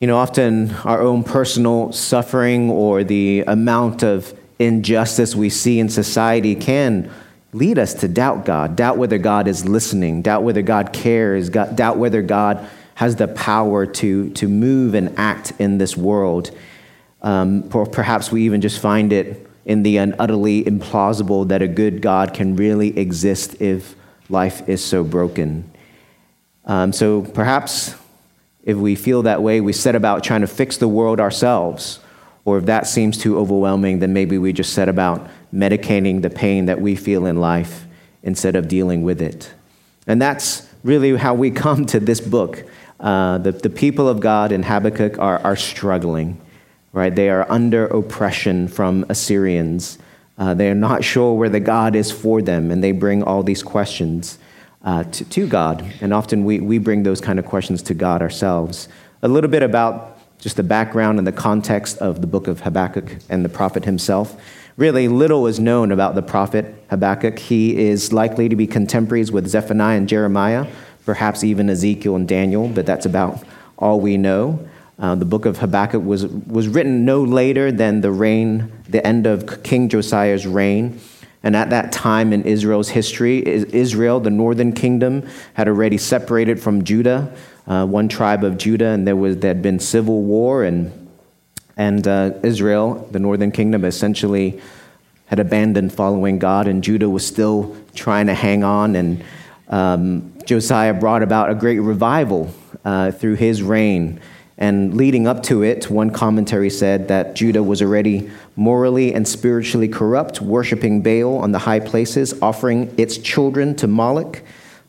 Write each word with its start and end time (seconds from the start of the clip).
You 0.00 0.06
know, 0.06 0.16
often 0.16 0.70
our 0.84 1.02
own 1.02 1.24
personal 1.24 1.92
suffering 1.92 2.70
or 2.70 3.04
the 3.04 3.44
amount 3.46 4.02
of 4.02 4.32
injustice 4.58 5.36
we 5.36 5.50
see 5.50 5.78
in 5.78 5.90
society 5.90 6.54
can 6.54 7.10
lead 7.52 7.78
us 7.78 7.92
to 7.92 8.08
doubt 8.08 8.46
God, 8.46 8.76
doubt 8.76 8.96
whether 8.96 9.18
God 9.18 9.46
is 9.46 9.68
listening, 9.68 10.22
doubt 10.22 10.42
whether 10.42 10.62
God 10.62 10.94
cares, 10.94 11.50
doubt 11.50 11.98
whether 11.98 12.22
God 12.22 12.66
has 12.94 13.16
the 13.16 13.28
power 13.28 13.84
to, 13.84 14.30
to 14.30 14.48
move 14.48 14.94
and 14.94 15.18
act 15.18 15.52
in 15.58 15.76
this 15.76 15.98
world. 15.98 16.50
Um, 17.20 17.68
or 17.74 17.84
perhaps 17.84 18.32
we 18.32 18.44
even 18.44 18.62
just 18.62 18.80
find 18.80 19.12
it 19.12 19.46
in 19.66 19.82
the 19.82 19.98
utterly 19.98 20.64
implausible 20.64 21.46
that 21.48 21.60
a 21.60 21.68
good 21.68 22.00
God 22.00 22.32
can 22.32 22.56
really 22.56 22.98
exist 22.98 23.60
if 23.60 23.94
life 24.30 24.66
is 24.66 24.82
so 24.82 25.04
broken. 25.04 25.70
Um, 26.64 26.94
so 26.94 27.20
perhaps 27.20 27.94
if 28.62 28.76
we 28.76 28.94
feel 28.94 29.22
that 29.22 29.42
way, 29.42 29.60
we 29.60 29.72
set 29.72 29.94
about 29.94 30.22
trying 30.22 30.42
to 30.42 30.46
fix 30.46 30.76
the 30.76 30.88
world 30.88 31.20
ourselves. 31.20 32.00
Or 32.44 32.58
if 32.58 32.66
that 32.66 32.86
seems 32.86 33.18
too 33.18 33.38
overwhelming, 33.38 34.00
then 34.00 34.12
maybe 34.12 34.38
we 34.38 34.52
just 34.52 34.72
set 34.72 34.88
about 34.88 35.28
medicating 35.54 36.22
the 36.22 36.30
pain 36.30 36.66
that 36.66 36.80
we 36.80 36.96
feel 36.96 37.26
in 37.26 37.40
life 37.40 37.86
instead 38.22 38.56
of 38.56 38.68
dealing 38.68 39.02
with 39.02 39.20
it. 39.20 39.52
And 40.06 40.20
that's 40.20 40.68
really 40.82 41.16
how 41.16 41.34
we 41.34 41.50
come 41.50 41.86
to 41.86 42.00
this 42.00 42.20
book. 42.20 42.64
Uh, 42.98 43.38
the, 43.38 43.52
the 43.52 43.70
people 43.70 44.08
of 44.08 44.20
God 44.20 44.52
in 44.52 44.62
Habakkuk 44.62 45.18
are, 45.18 45.38
are 45.38 45.56
struggling, 45.56 46.40
right? 46.92 47.14
They 47.14 47.30
are 47.30 47.50
under 47.50 47.86
oppression 47.86 48.68
from 48.68 49.06
Assyrians. 49.08 49.98
Uh, 50.36 50.54
they 50.54 50.70
are 50.70 50.74
not 50.74 51.04
sure 51.04 51.34
where 51.34 51.48
the 51.48 51.60
God 51.60 51.94
is 51.94 52.10
for 52.10 52.42
them, 52.42 52.70
and 52.70 52.84
they 52.84 52.92
bring 52.92 53.22
all 53.22 53.42
these 53.42 53.62
questions 53.62 54.38
uh, 54.84 55.04
to, 55.04 55.24
to 55.24 55.46
God. 55.46 55.84
And 56.00 56.12
often 56.12 56.44
we, 56.44 56.60
we 56.60 56.78
bring 56.78 57.02
those 57.02 57.20
kind 57.20 57.38
of 57.38 57.46
questions 57.46 57.82
to 57.84 57.94
God 57.94 58.22
ourselves. 58.22 58.88
A 59.22 59.28
little 59.28 59.50
bit 59.50 59.62
about 59.62 60.18
just 60.38 60.56
the 60.56 60.62
background 60.62 61.18
and 61.18 61.26
the 61.26 61.32
context 61.32 61.98
of 61.98 62.20
the 62.20 62.26
book 62.26 62.48
of 62.48 62.60
Habakkuk 62.60 63.18
and 63.28 63.44
the 63.44 63.48
prophet 63.48 63.84
himself. 63.84 64.40
Really, 64.76 65.08
little 65.08 65.46
is 65.46 65.60
known 65.60 65.92
about 65.92 66.14
the 66.14 66.22
prophet 66.22 66.74
Habakkuk. 66.88 67.38
He 67.38 67.76
is 67.76 68.12
likely 68.12 68.48
to 68.48 68.56
be 68.56 68.66
contemporaries 68.66 69.30
with 69.30 69.46
Zephaniah 69.46 69.98
and 69.98 70.08
Jeremiah, 70.08 70.66
perhaps 71.04 71.44
even 71.44 71.68
Ezekiel 71.68 72.16
and 72.16 72.26
Daniel, 72.26 72.68
but 72.68 72.86
that's 72.86 73.04
about 73.04 73.44
all 73.78 74.00
we 74.00 74.16
know. 74.16 74.66
Uh, 74.98 75.14
the 75.14 75.24
book 75.24 75.46
of 75.46 75.58
Habakkuk 75.58 76.02
was, 76.02 76.26
was 76.26 76.68
written 76.68 77.04
no 77.04 77.22
later 77.22 77.72
than 77.72 78.00
the 78.00 78.10
reign, 78.10 78.70
the 78.88 79.06
end 79.06 79.26
of 79.26 79.62
King 79.62 79.88
Josiah's 79.88 80.46
reign. 80.46 81.00
And 81.42 81.56
at 81.56 81.70
that 81.70 81.90
time 81.90 82.32
in 82.32 82.42
Israel's 82.42 82.90
history, 82.90 83.46
Israel, 83.46 84.20
the 84.20 84.30
northern 84.30 84.72
kingdom, 84.72 85.26
had 85.54 85.68
already 85.68 85.96
separated 85.96 86.60
from 86.60 86.84
Judah, 86.84 87.34
uh, 87.66 87.86
one 87.86 88.08
tribe 88.08 88.44
of 88.44 88.58
Judah, 88.58 88.88
and 88.88 89.06
there, 89.06 89.16
was, 89.16 89.38
there 89.38 89.48
had 89.48 89.62
been 89.62 89.78
civil 89.78 90.22
war, 90.22 90.64
and, 90.64 91.08
and 91.76 92.06
uh, 92.06 92.32
Israel, 92.42 93.08
the 93.10 93.18
northern 93.18 93.52
kingdom, 93.52 93.84
essentially 93.84 94.60
had 95.26 95.38
abandoned 95.38 95.92
following 95.92 96.38
God, 96.38 96.66
and 96.66 96.82
Judah 96.82 97.08
was 97.08 97.26
still 97.26 97.76
trying 97.94 98.26
to 98.26 98.34
hang 98.34 98.64
on. 98.64 98.96
And 98.96 99.24
um, 99.68 100.34
Josiah 100.44 100.92
brought 100.92 101.22
about 101.22 101.48
a 101.48 101.54
great 101.54 101.78
revival 101.78 102.52
uh, 102.84 103.12
through 103.12 103.36
his 103.36 103.62
reign. 103.62 104.20
And 104.58 104.94
leading 104.94 105.26
up 105.26 105.42
to 105.44 105.62
it, 105.62 105.88
one 105.88 106.10
commentary 106.10 106.68
said 106.68 107.08
that 107.08 107.34
Judah 107.34 107.62
was 107.62 107.80
already 107.80 108.30
morally 108.60 109.14
and 109.14 109.26
spiritually 109.26 109.88
corrupt, 109.88 110.42
worshiping 110.42 111.00
Baal 111.00 111.38
on 111.38 111.50
the 111.50 111.58
high 111.58 111.80
places, 111.80 112.34
offering 112.42 112.94
its 112.98 113.16
children 113.16 113.74
to 113.76 113.86
Moloch, 113.86 114.42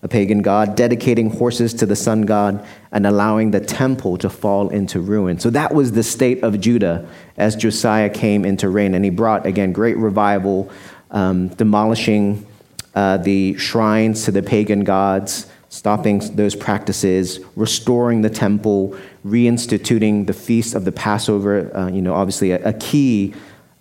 a 0.04 0.10
pagan 0.10 0.42
god, 0.42 0.76
dedicating 0.76 1.30
horses 1.30 1.74
to 1.76 1.86
the 1.86 1.96
sun 1.96 2.24
god, 2.24 2.68
and 2.92 3.08
allowing 3.08 3.52
the 3.52 3.62
temple 3.62 4.18
to 4.18 4.30
fall 4.30 4.68
into 4.68 5.00
ruin. 5.00 5.40
So 5.40 5.50
that 5.52 5.74
was 5.74 5.94
the 5.94 6.04
state 6.04 6.44
of 6.44 6.60
Judah 6.60 7.08
as 7.38 7.56
Josiah 7.56 8.10
came 8.10 8.44
into 8.44 8.68
reign. 8.68 8.94
And 8.94 9.06
he 9.06 9.10
brought, 9.10 9.46
again, 9.46 9.72
great 9.72 9.96
revival, 9.96 10.70
um, 11.10 11.48
demolishing 11.48 12.46
uh, 12.94 13.18
the 13.18 13.56
shrines 13.58 14.26
to 14.26 14.32
the 14.32 14.44
pagan 14.44 14.84
gods 14.84 15.50
stopping 15.70 16.20
those 16.36 16.54
practices, 16.54 17.40
restoring 17.56 18.22
the 18.22 18.30
temple, 18.30 18.94
reinstituting 19.26 20.28
the 20.28 20.34
feast 20.34 20.76
of 20.76 20.84
the 20.84 20.92
Passover, 20.92 21.74
uh, 21.74 21.88
you 21.88 22.02
know, 22.02 22.14
obviously 22.14 22.52
a, 22.52 22.62
a 22.68 22.74
key 22.74 23.34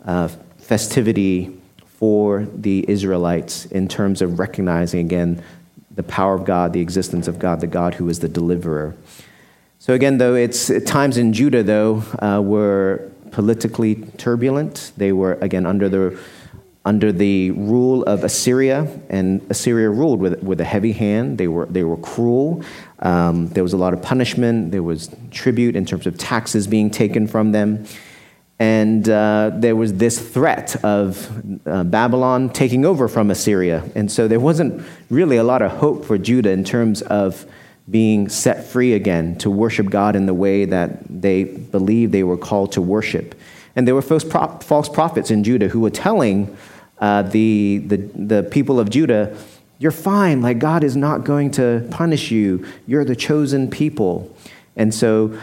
uh, 0.04 0.28
festivity 0.58 1.56
for 1.98 2.46
the 2.54 2.84
Israelites 2.88 3.66
in 3.66 3.88
terms 3.88 4.22
of 4.22 4.38
recognizing 4.38 5.00
again 5.00 5.42
the 5.94 6.02
power 6.02 6.34
of 6.34 6.44
God, 6.44 6.72
the 6.72 6.80
existence 6.80 7.28
of 7.28 7.38
God, 7.38 7.60
the 7.60 7.66
God 7.66 7.94
who 7.94 8.08
is 8.08 8.20
the 8.20 8.28
deliverer. 8.28 8.94
So 9.78 9.94
again, 9.94 10.18
though 10.18 10.34
it's 10.34 10.70
times 10.84 11.16
in 11.16 11.32
Judah 11.32 11.62
though 11.62 12.02
uh, 12.20 12.40
were 12.40 13.10
politically 13.30 13.96
turbulent. 14.16 14.92
They 14.96 15.12
were 15.12 15.34
again 15.40 15.66
under 15.66 15.88
the 15.88 16.18
under 16.84 17.12
the 17.12 17.50
rule 17.50 18.02
of 18.04 18.24
Assyria, 18.24 18.88
and 19.10 19.46
Assyria 19.50 19.90
ruled 19.90 20.18
with, 20.18 20.42
with 20.42 20.60
a 20.60 20.64
heavy 20.64 20.92
hand. 20.92 21.36
They 21.36 21.46
were, 21.46 21.66
they 21.66 21.84
were 21.84 21.98
cruel. 21.98 22.64
Um, 23.00 23.48
there 23.48 23.62
was 23.62 23.74
a 23.74 23.76
lot 23.76 23.92
of 23.92 24.00
punishment. 24.00 24.72
There 24.72 24.82
was 24.82 25.14
tribute 25.30 25.76
in 25.76 25.84
terms 25.84 26.06
of 26.06 26.16
taxes 26.16 26.66
being 26.66 26.90
taken 26.90 27.26
from 27.26 27.52
them. 27.52 27.84
And 28.60 29.08
uh, 29.08 29.52
there 29.54 29.74
was 29.74 29.94
this 29.94 30.20
threat 30.20 30.76
of 30.84 31.66
uh, 31.66 31.82
Babylon 31.82 32.50
taking 32.50 32.84
over 32.84 33.08
from 33.08 33.30
Assyria. 33.30 33.82
And 33.94 34.12
so 34.12 34.28
there 34.28 34.38
wasn't 34.38 34.84
really 35.08 35.38
a 35.38 35.42
lot 35.42 35.62
of 35.62 35.72
hope 35.72 36.04
for 36.04 36.18
Judah 36.18 36.50
in 36.50 36.62
terms 36.62 37.00
of 37.00 37.46
being 37.90 38.28
set 38.28 38.66
free 38.66 38.92
again 38.92 39.36
to 39.38 39.50
worship 39.50 39.88
God 39.88 40.14
in 40.14 40.26
the 40.26 40.34
way 40.34 40.66
that 40.66 41.00
they 41.08 41.44
believed 41.44 42.12
they 42.12 42.22
were 42.22 42.36
called 42.36 42.72
to 42.72 42.82
worship. 42.82 43.34
And 43.74 43.88
there 43.88 43.94
were 43.94 44.02
false, 44.02 44.88
prophets 44.90 45.30
in 45.30 45.42
Judah 45.42 45.68
who 45.68 45.80
were 45.80 45.90
telling 45.90 46.54
uh, 46.98 47.22
the, 47.22 47.78
the, 47.78 47.96
the 47.96 48.42
people 48.42 48.78
of 48.78 48.90
Judah, 48.90 49.34
You're 49.78 49.90
fine. 49.90 50.42
Like, 50.42 50.58
God 50.58 50.84
is 50.84 50.96
not 50.96 51.24
going 51.24 51.50
to 51.52 51.88
punish 51.90 52.30
you. 52.30 52.66
You're 52.86 53.06
the 53.06 53.16
chosen 53.16 53.70
people. 53.70 54.36
And 54.76 54.94
so 54.94 55.38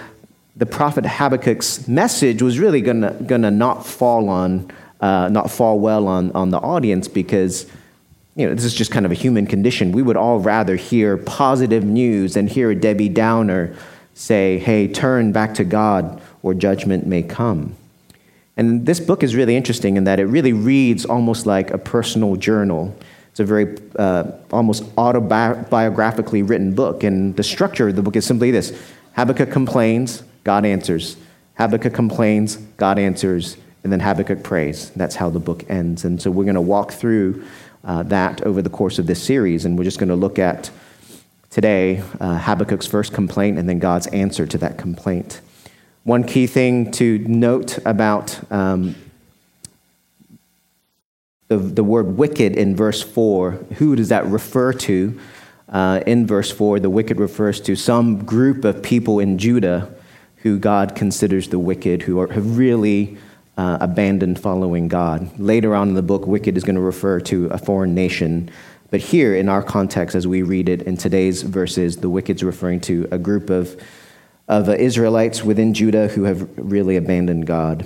the 0.57 0.65
prophet 0.65 1.05
Habakkuk's 1.05 1.87
message 1.87 2.41
was 2.41 2.57
really 2.57 2.81
going 2.81 3.01
to 3.01 3.51
not 3.51 3.85
fall 3.85 4.27
on, 4.27 4.71
uh, 4.99 5.29
not 5.29 5.51
fall 5.51 5.79
well 5.79 6.07
on, 6.07 6.31
on 6.31 6.49
the 6.49 6.57
audience 6.57 7.07
because 7.07 7.67
you 8.35 8.47
know, 8.47 8.53
this 8.53 8.65
is 8.65 8.73
just 8.73 8.91
kind 8.91 9.05
of 9.05 9.11
a 9.11 9.15
human 9.15 9.45
condition. 9.45 9.91
We 9.91 10.01
would 10.01 10.17
all 10.17 10.39
rather 10.39 10.75
hear 10.75 11.15
positive 11.15 11.83
news 11.83 12.33
than 12.33 12.47
hear 12.47 12.71
a 12.71 12.75
Debbie 12.75 13.09
Downer 13.09 13.75
say, 14.15 14.57
hey, 14.57 14.87
turn 14.87 15.31
back 15.31 15.53
to 15.55 15.63
God 15.63 16.21
or 16.41 16.55
judgment 16.55 17.05
may 17.05 17.21
come. 17.21 17.75
And 18.55 18.87
this 18.87 18.99
book 18.99 19.21
is 19.21 19.35
really 19.35 19.55
interesting 19.55 19.95
in 19.95 20.05
that 20.05 20.19
it 20.19 20.25
really 20.25 20.53
reads 20.53 21.05
almost 21.05 21.45
like 21.45 21.69
a 21.69 21.77
personal 21.77 22.35
journal. 22.35 22.95
It's 23.29 23.39
a 23.39 23.45
very 23.45 23.77
uh, 23.95 24.31
almost 24.51 24.83
autobiographically 24.95 26.47
written 26.47 26.73
book. 26.73 27.03
And 27.03 27.35
the 27.35 27.43
structure 27.43 27.89
of 27.89 27.95
the 27.95 28.01
book 28.01 28.15
is 28.15 28.25
simply 28.25 28.49
this 28.49 28.75
Habakkuk 29.15 29.51
complains, 29.51 30.23
God 30.47 30.63
answers. 30.63 31.17
Habakkuk 31.57 31.93
complains, 31.93 32.55
God 32.77 32.97
answers. 32.97 33.57
And 33.83 33.91
then 33.91 33.99
Habakkuk 33.99 34.43
prays. 34.43 34.91
That's 34.91 35.15
how 35.15 35.29
the 35.29 35.41
book 35.41 35.65
ends. 35.69 36.05
And 36.05 36.21
so 36.21 36.31
we're 36.31 36.45
going 36.45 36.55
to 36.55 36.61
walk 36.61 36.93
through 36.93 37.43
uh, 37.83 38.03
that 38.03 38.41
over 38.43 38.61
the 38.61 38.69
course 38.69 38.97
of 38.97 39.07
this 39.07 39.21
series. 39.21 39.65
And 39.65 39.77
we're 39.77 39.83
just 39.83 39.99
going 39.99 40.07
to 40.07 40.15
look 40.15 40.39
at 40.39 40.71
today 41.49 42.01
uh, 42.21 42.37
Habakkuk's 42.37 42.87
first 42.87 43.11
complaint 43.11 43.59
and 43.59 43.67
then 43.67 43.79
God's 43.79 44.07
answer 44.07 44.47
to 44.47 44.57
that 44.59 44.77
complaint. 44.77 45.41
One 46.05 46.23
key 46.23 46.47
thing 46.47 46.91
to 46.91 47.17
note 47.27 47.79
about 47.85 48.39
um, 48.49 48.95
the, 51.49 51.57
the 51.57 51.83
word 51.83 52.15
wicked 52.15 52.55
in 52.55 52.73
verse 52.73 53.03
4, 53.03 53.51
who 53.79 53.97
does 53.97 54.07
that 54.07 54.25
refer 54.27 54.71
to? 54.71 55.19
Uh, 55.67 55.99
in 56.07 56.25
verse 56.25 56.53
4, 56.53 56.79
the 56.79 56.89
wicked 56.89 57.19
refers 57.19 57.59
to 57.59 57.75
some 57.75 58.23
group 58.23 58.63
of 58.63 58.81
people 58.81 59.19
in 59.19 59.37
Judah 59.37 59.93
who 60.37 60.59
God 60.59 60.95
considers 60.95 61.49
the 61.49 61.59
wicked, 61.59 62.03
who 62.03 62.19
are, 62.19 62.31
have 62.31 62.57
really 62.57 63.17
uh, 63.57 63.77
abandoned 63.81 64.39
following 64.39 64.87
God. 64.87 65.39
Later 65.39 65.75
on 65.75 65.89
in 65.89 65.93
the 65.95 66.01
book, 66.01 66.27
wicked 66.27 66.57
is 66.57 66.63
going 66.63 66.75
to 66.75 66.81
refer 66.81 67.19
to 67.21 67.47
a 67.47 67.57
foreign 67.57 67.95
nation. 67.95 68.49
But 68.91 69.01
here, 69.01 69.35
in 69.35 69.49
our 69.49 69.63
context, 69.63 70.15
as 70.15 70.25
we 70.25 70.43
read 70.43 70.69
it 70.69 70.83
in 70.83 70.95
today's 70.95 71.41
verses, 71.41 71.97
the 71.97 72.09
wicked 72.09 72.37
is 72.37 72.43
referring 72.43 72.81
to 72.81 73.07
a 73.11 73.17
group 73.17 73.49
of 73.49 73.81
of 74.47 74.69
uh, 74.69 74.73
Israelites 74.73 75.43
within 75.43 75.73
Judah 75.73 76.07
who 76.07 76.23
have 76.23 76.47
really 76.57 76.95
abandoned 76.95 77.45
God. 77.45 77.85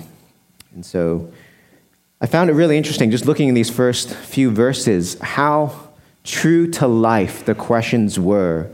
And 0.74 0.86
so 0.86 1.32
I 2.20 2.26
found 2.26 2.50
it 2.50 2.52
really 2.52 2.76
interesting 2.76 3.10
just 3.10 3.26
looking 3.26 3.48
in 3.48 3.54
these 3.54 3.68
first 3.68 4.14
few 4.14 4.50
verses 4.50 5.18
how 5.20 5.88
true 6.22 6.70
to 6.70 6.86
life 6.86 7.44
the 7.44 7.54
questions 7.54 8.16
were, 8.16 8.70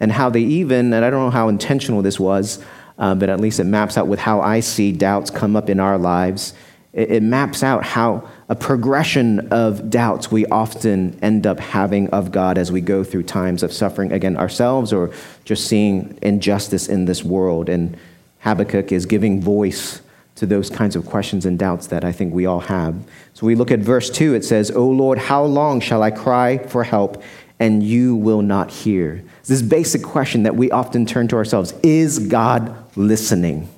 and 0.00 0.12
how 0.12 0.30
they 0.30 0.40
even, 0.40 0.94
and 0.94 1.04
I 1.04 1.10
don't 1.10 1.26
know 1.26 1.30
how 1.30 1.48
intentional 1.48 2.00
this 2.00 2.18
was, 2.18 2.64
uh, 2.98 3.14
but 3.14 3.28
at 3.28 3.40
least 3.40 3.60
it 3.60 3.64
maps 3.64 3.96
out 3.98 4.06
with 4.06 4.20
how 4.20 4.40
I 4.40 4.60
see 4.60 4.92
doubts 4.92 5.30
come 5.30 5.56
up 5.56 5.68
in 5.68 5.80
our 5.80 5.98
lives. 5.98 6.54
It, 6.92 7.12
it 7.12 7.22
maps 7.22 7.62
out 7.62 7.84
how 7.84 8.28
a 8.48 8.54
progression 8.54 9.48
of 9.52 9.90
doubts 9.90 10.30
we 10.30 10.46
often 10.46 11.18
end 11.22 11.46
up 11.46 11.60
having 11.60 12.08
of 12.10 12.32
God 12.32 12.58
as 12.58 12.72
we 12.72 12.80
go 12.80 13.04
through 13.04 13.24
times 13.24 13.62
of 13.62 13.72
suffering, 13.72 14.12
again, 14.12 14.36
ourselves 14.36 14.92
or 14.92 15.12
just 15.44 15.66
seeing 15.66 16.18
injustice 16.22 16.88
in 16.88 17.04
this 17.04 17.22
world, 17.22 17.68
and 17.68 17.96
Habakkuk 18.40 18.92
is 18.92 19.06
giving 19.06 19.40
voice 19.40 20.00
to 20.36 20.46
those 20.46 20.70
kinds 20.70 20.94
of 20.94 21.06
questions 21.06 21.46
and 21.46 21.58
doubts 21.58 21.88
that 21.88 22.04
I 22.04 22.12
think 22.12 22.32
we 22.32 22.46
all 22.46 22.60
have. 22.60 22.94
So 23.34 23.46
we 23.46 23.54
look 23.54 23.70
at 23.70 23.80
verse 23.80 24.10
2, 24.10 24.34
it 24.34 24.44
says, 24.44 24.70
O 24.70 24.86
Lord, 24.86 25.18
how 25.18 25.44
long 25.44 25.80
shall 25.80 26.02
I 26.02 26.10
cry 26.10 26.58
for 26.58 26.84
help 26.84 27.22
and 27.58 27.82
you 27.82 28.14
will 28.14 28.42
not 28.42 28.70
hear? 28.70 29.24
This 29.46 29.62
basic 29.62 30.02
question 30.02 30.42
that 30.42 30.56
we 30.56 30.70
often 30.70 31.06
turn 31.06 31.28
to 31.28 31.36
ourselves 31.36 31.72
Is 31.82 32.18
God 32.18 32.74
listening? 32.96 33.68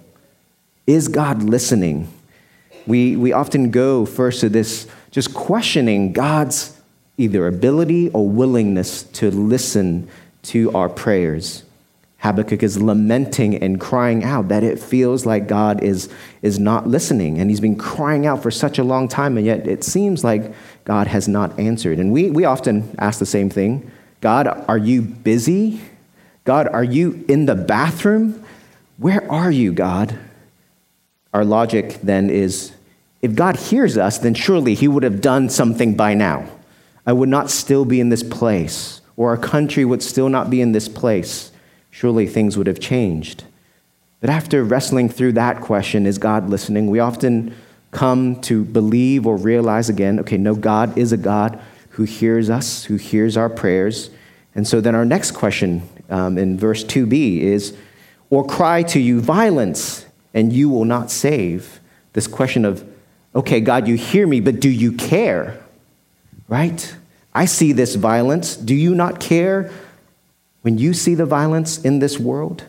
Is 0.86 1.08
God 1.08 1.42
listening? 1.42 2.08
We, 2.86 3.16
we 3.16 3.32
often 3.32 3.70
go 3.70 4.06
first 4.06 4.40
to 4.40 4.48
this 4.48 4.86
just 5.10 5.34
questioning 5.34 6.12
God's 6.12 6.74
either 7.18 7.46
ability 7.46 8.08
or 8.10 8.26
willingness 8.26 9.02
to 9.02 9.30
listen 9.30 10.08
to 10.44 10.72
our 10.72 10.88
prayers. 10.88 11.64
Habakkuk 12.18 12.62
is 12.62 12.80
lamenting 12.80 13.56
and 13.56 13.78
crying 13.80 14.24
out 14.24 14.48
that 14.48 14.64
it 14.64 14.78
feels 14.78 15.26
like 15.26 15.46
God 15.46 15.82
is, 15.82 16.08
is 16.42 16.58
not 16.58 16.88
listening. 16.88 17.38
And 17.38 17.50
he's 17.50 17.60
been 17.60 17.76
crying 17.76 18.26
out 18.26 18.42
for 18.42 18.50
such 18.50 18.78
a 18.78 18.84
long 18.84 19.06
time, 19.06 19.36
and 19.36 19.46
yet 19.46 19.68
it 19.68 19.84
seems 19.84 20.24
like 20.24 20.52
God 20.84 21.06
has 21.08 21.28
not 21.28 21.58
answered. 21.58 21.98
And 21.98 22.12
we, 22.12 22.30
we 22.30 22.44
often 22.44 22.94
ask 22.98 23.18
the 23.18 23.26
same 23.26 23.50
thing 23.50 23.90
God, 24.20 24.46
are 24.68 24.78
you 24.78 25.02
busy? 25.02 25.80
God, 26.44 26.68
are 26.68 26.84
you 26.84 27.24
in 27.28 27.46
the 27.46 27.54
bathroom? 27.54 28.42
Where 28.96 29.30
are 29.30 29.50
you, 29.50 29.72
God? 29.72 30.18
Our 31.32 31.44
logic 31.44 32.00
then 32.02 32.30
is 32.30 32.72
if 33.22 33.34
God 33.34 33.56
hears 33.56 33.98
us, 33.98 34.18
then 34.18 34.34
surely 34.34 34.74
he 34.74 34.88
would 34.88 35.02
have 35.02 35.20
done 35.20 35.48
something 35.48 35.94
by 35.94 36.14
now. 36.14 36.48
I 37.06 37.12
would 37.12 37.28
not 37.28 37.50
still 37.50 37.84
be 37.84 38.00
in 38.00 38.08
this 38.08 38.22
place, 38.22 39.00
or 39.16 39.30
our 39.30 39.36
country 39.36 39.84
would 39.84 40.02
still 40.02 40.28
not 40.28 40.50
be 40.50 40.60
in 40.60 40.72
this 40.72 40.88
place 40.88 41.52
surely 41.98 42.26
things 42.26 42.56
would 42.56 42.66
have 42.66 42.78
changed. 42.78 43.44
But 44.20 44.30
after 44.30 44.62
wrestling 44.62 45.08
through 45.08 45.32
that 45.32 45.60
question, 45.60 46.06
is 46.06 46.18
God 46.18 46.48
listening? 46.48 46.88
We 46.88 47.00
often 47.00 47.54
come 47.90 48.40
to 48.42 48.64
believe 48.64 49.26
or 49.26 49.36
realize 49.36 49.88
again 49.88 50.20
okay, 50.20 50.36
no, 50.36 50.54
God 50.54 50.96
is 50.98 51.12
a 51.12 51.16
God 51.16 51.47
who 51.98 52.04
hears 52.04 52.48
us, 52.48 52.84
who 52.84 52.94
hears 52.94 53.36
our 53.36 53.50
prayers. 53.50 54.08
And 54.54 54.68
so 54.68 54.80
then 54.80 54.94
our 54.94 55.04
next 55.04 55.32
question 55.32 55.82
um, 56.08 56.38
in 56.38 56.56
verse 56.56 56.84
2b 56.84 57.40
is, 57.40 57.76
or 58.30 58.46
cry 58.46 58.84
to 58.84 59.00
you 59.00 59.20
violence, 59.20 60.06
and 60.32 60.52
you 60.52 60.68
will 60.68 60.84
not 60.84 61.10
save. 61.10 61.80
This 62.12 62.28
question 62.28 62.64
of, 62.64 62.88
okay, 63.34 63.60
God, 63.60 63.88
you 63.88 63.96
hear 63.96 64.28
me, 64.28 64.38
but 64.38 64.60
do 64.60 64.70
you 64.70 64.92
care? 64.92 65.60
Right? 66.46 66.94
I 67.34 67.46
see 67.46 67.72
this 67.72 67.96
violence. 67.96 68.54
Do 68.54 68.76
you 68.76 68.94
not 68.94 69.18
care? 69.18 69.68
When 70.62 70.78
you 70.78 70.94
see 70.94 71.16
the 71.16 71.26
violence 71.26 71.84
in 71.84 71.98
this 71.98 72.16
world, 72.16 72.62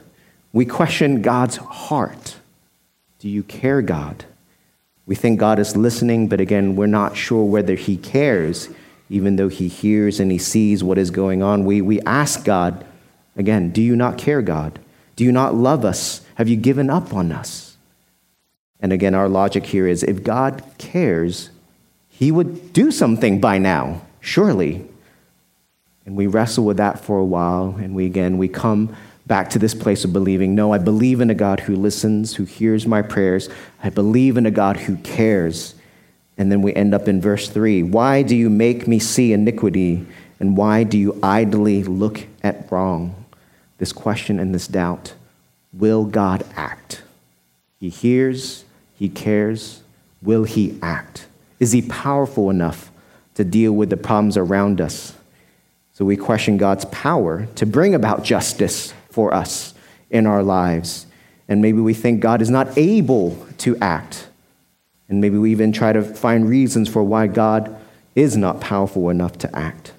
we 0.53 0.65
question 0.65 1.21
God's 1.21 1.57
heart. 1.57 2.37
Do 3.19 3.29
you 3.29 3.43
care, 3.43 3.83
God? 3.83 4.25
We 5.05 5.13
think 5.13 5.39
God 5.39 5.59
is 5.59 5.77
listening, 5.77 6.29
but 6.29 6.41
again, 6.41 6.75
we're 6.75 6.87
not 6.87 7.15
sure 7.15 7.45
whether 7.45 7.75
He 7.75 7.95
cares, 7.95 8.69
even 9.09 9.35
though 9.35 9.47
He 9.47 9.67
hears 9.67 10.19
and 10.19 10.31
He 10.31 10.37
sees 10.37 10.83
what 10.83 10.97
is 10.97 11.11
going 11.11 11.41
on. 11.41 11.65
We, 11.65 11.81
we 11.81 11.99
ask 12.01 12.45
God, 12.45 12.85
again, 13.35 13.71
do 13.71 13.81
you 13.81 13.95
not 13.95 14.17
care, 14.17 14.41
God? 14.41 14.79
Do 15.15 15.23
you 15.23 15.31
not 15.31 15.55
love 15.55 15.83
us? 15.83 16.21
Have 16.35 16.47
you 16.47 16.55
given 16.55 16.89
up 16.89 17.13
on 17.13 17.31
us? 17.31 17.77
And 18.79 18.93
again, 18.93 19.13
our 19.13 19.27
logic 19.27 19.65
here 19.65 19.87
is 19.87 20.03
if 20.03 20.23
God 20.23 20.63
cares, 20.77 21.49
He 22.07 22.31
would 22.31 22.71
do 22.71 22.91
something 22.91 23.41
by 23.41 23.57
now, 23.57 24.01
surely. 24.19 24.85
And 26.05 26.15
we 26.15 26.27
wrestle 26.27 26.65
with 26.65 26.77
that 26.77 27.03
for 27.03 27.17
a 27.19 27.25
while, 27.25 27.75
and 27.79 27.93
we 27.93 28.05
again, 28.05 28.37
we 28.37 28.47
come 28.47 28.95
back 29.29 29.51
to 29.51 29.59
this 29.59 29.75
place 29.75 30.03
of 30.03 30.11
believing 30.11 30.55
no, 30.55 30.73
I 30.73 30.79
believe 30.79 31.21
in 31.21 31.29
a 31.29 31.35
God 31.35 31.59
who 31.61 31.75
listens, 31.75 32.35
who 32.35 32.45
hears 32.45 32.87
my 32.87 33.01
prayers. 33.03 33.47
I 33.83 33.89
believe 33.91 34.37
in 34.37 34.45
a 34.45 34.51
God 34.51 34.77
who 34.77 34.97
cares. 34.97 35.75
And 36.39 36.49
then 36.49 36.61
we 36.61 36.73
end 36.73 36.93
up 36.93 37.09
in 37.09 37.21
verse 37.21 37.49
3 37.49 37.83
Why 37.83 38.23
do 38.23 38.35
you 38.35 38.49
make 38.49 38.87
me 38.87 38.97
see 38.97 39.33
iniquity, 39.33 40.07
and 40.39 40.57
why 40.57 40.83
do 40.83 40.97
you 40.97 41.19
idly 41.21 41.83
look 41.83 42.25
at 42.41 42.71
wrong? 42.71 43.25
This 43.77 43.91
question 43.91 44.39
and 44.39 44.55
this 44.55 44.67
doubt 44.67 45.13
Will 45.73 46.05
God 46.05 46.43
act? 46.55 47.03
He 47.79 47.89
hears, 47.89 48.63
He 48.95 49.09
cares. 49.09 49.83
Will 50.21 50.45
He 50.45 50.79
act? 50.81 51.27
Is 51.59 51.73
He 51.73 51.81
powerful 51.81 52.49
enough 52.49 52.89
to 53.35 53.43
deal 53.43 53.73
with 53.73 53.89
the 53.89 53.97
problems 53.97 54.37
around 54.37 54.81
us? 54.81 55.13
So 55.93 56.05
we 56.05 56.15
question 56.15 56.55
God's 56.55 56.85
power 56.85 57.47
to 57.55 57.65
bring 57.65 57.93
about 57.93 58.23
justice 58.23 58.93
for 59.09 59.33
us 59.33 59.73
in 60.09 60.25
our 60.25 60.41
lives. 60.41 61.05
And 61.49 61.61
maybe 61.61 61.81
we 61.81 61.93
think 61.93 62.21
God 62.21 62.41
is 62.41 62.49
not 62.49 62.77
able 62.77 63.45
to 63.59 63.75
act. 63.79 64.28
And 65.09 65.19
maybe 65.19 65.37
we 65.37 65.51
even 65.51 65.71
try 65.71 65.91
to 65.91 66.03
find 66.03 66.47
reasons 66.47 66.87
for 66.87 67.03
why 67.03 67.27
God 67.27 67.75
is 68.15 68.37
not 68.37 68.61
powerful 68.61 69.09
enough 69.09 69.37
to 69.39 69.55
act. 69.55 69.91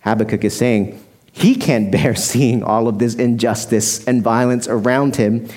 Habakkuk 0.00 0.44
is 0.44 0.56
saying 0.56 1.02
he 1.32 1.54
can't 1.54 1.90
bear 1.92 2.14
seeing 2.14 2.62
all 2.62 2.88
of 2.88 2.98
this 2.98 3.14
injustice 3.14 4.04
and 4.06 4.22
violence 4.22 4.66
around 4.68 5.16
him. 5.16 5.48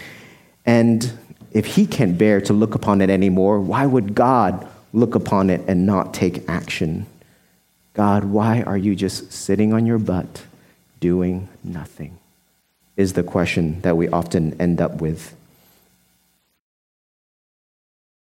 And 0.66 1.12
if 1.51 1.66
he 1.66 1.86
can't 1.86 2.18
bear 2.18 2.40
to 2.42 2.54
look 2.54 2.75
upon 2.75 3.01
it 3.01 3.10
anymore, 3.10 3.60
why 3.60 3.86
would 3.86 4.16
God 4.16 4.68
look 4.94 5.16
upon 5.16 5.50
it 5.50 5.62
and 5.68 5.86
not 5.86 6.13
take 6.13 6.48
action? 6.48 7.07
God, 7.94 8.25
why 8.25 8.62
are 8.63 8.78
you 8.78 8.95
just 8.95 9.31
sitting 9.31 9.74
on 9.74 9.86
your 9.86 10.00
butt 10.00 10.44
doing 11.00 11.48
nothing? 11.63 12.18
Is 12.95 13.13
the 13.13 13.24
question 13.24 13.81
that 13.81 13.98
we 13.98 14.07
often 14.10 14.60
end 14.62 14.80
up 14.80 15.01
with. 15.01 15.36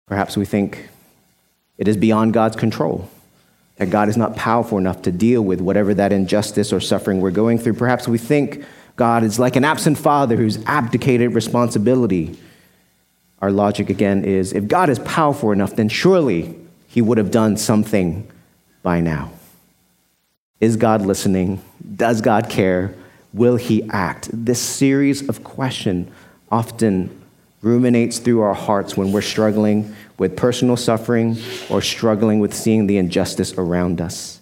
Perhaps 0.07 0.38
we 0.38 0.46
think 0.46 0.90
it 1.78 1.88
is 1.88 1.98
beyond 1.98 2.34
God's 2.34 2.56
control, 2.56 3.10
that 3.78 3.90
God 3.90 4.07
is 4.07 4.18
not 4.18 4.36
powerful 4.36 4.78
enough 4.78 5.02
to 5.04 5.12
deal 5.12 5.42
with 5.42 5.60
whatever 5.62 5.94
that 5.94 6.13
injustice 6.13 6.72
or 6.72 6.80
suffering 6.80 7.22
we're 7.22 7.31
going 7.31 7.57
through. 7.57 7.74
Perhaps 7.74 8.07
we 8.07 8.18
think 8.18 8.63
God 8.96 9.24
is 9.24 9.40
like 9.40 9.56
an 9.56 9.66
absent 9.66 9.98
father 9.98 10.36
who's 10.36 10.63
abdicated 10.66 11.34
responsibility. 11.34 12.38
Our 13.42 13.52
logic 13.52 13.90
again 13.90 14.24
is 14.24 14.54
if 14.54 14.68
God 14.68 14.90
is 14.90 15.00
powerful 15.00 15.52
enough, 15.52 15.75
then 15.75 15.90
surely 15.90 16.56
he 16.88 17.02
would 17.02 17.18
have 17.18 17.31
done 17.31 17.57
something 17.57 18.31
by 18.84 19.02
now. 19.02 19.31
Is 20.62 20.78
God 20.78 21.02
listening? 21.02 21.62
Does 21.96 22.22
God 22.22 22.50
care? 22.50 22.94
Will 23.34 23.57
He 23.57 23.84
act? 23.90 24.30
This 24.31 24.62
series 24.62 25.28
of 25.28 25.44
questions 25.44 26.10
often 26.50 27.25
ruminates 27.66 28.20
through 28.20 28.42
our 28.42 28.54
hearts 28.54 28.95
when 28.95 29.12
we're 29.12 29.24
struggling 29.24 29.95
with 30.19 30.38
personal 30.38 30.78
suffering 30.78 31.36
or 31.68 31.81
struggling 31.81 32.40
with 32.40 32.54
seeing 32.54 32.86
the 32.86 32.98
injustice 32.98 33.56
around 33.57 34.00
us. 34.00 34.40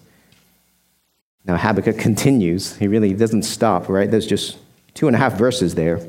Now, 1.46 1.56
Habakkuk 1.56 1.96
continues. 1.96 2.76
He 2.76 2.86
really 2.86 3.14
doesn't 3.14 3.44
stop, 3.44 3.88
right? 3.88 4.10
There's 4.10 4.26
just 4.26 4.58
two 4.92 5.06
and 5.06 5.16
a 5.16 5.18
half 5.18 5.38
verses 5.38 5.74
there, 5.74 6.06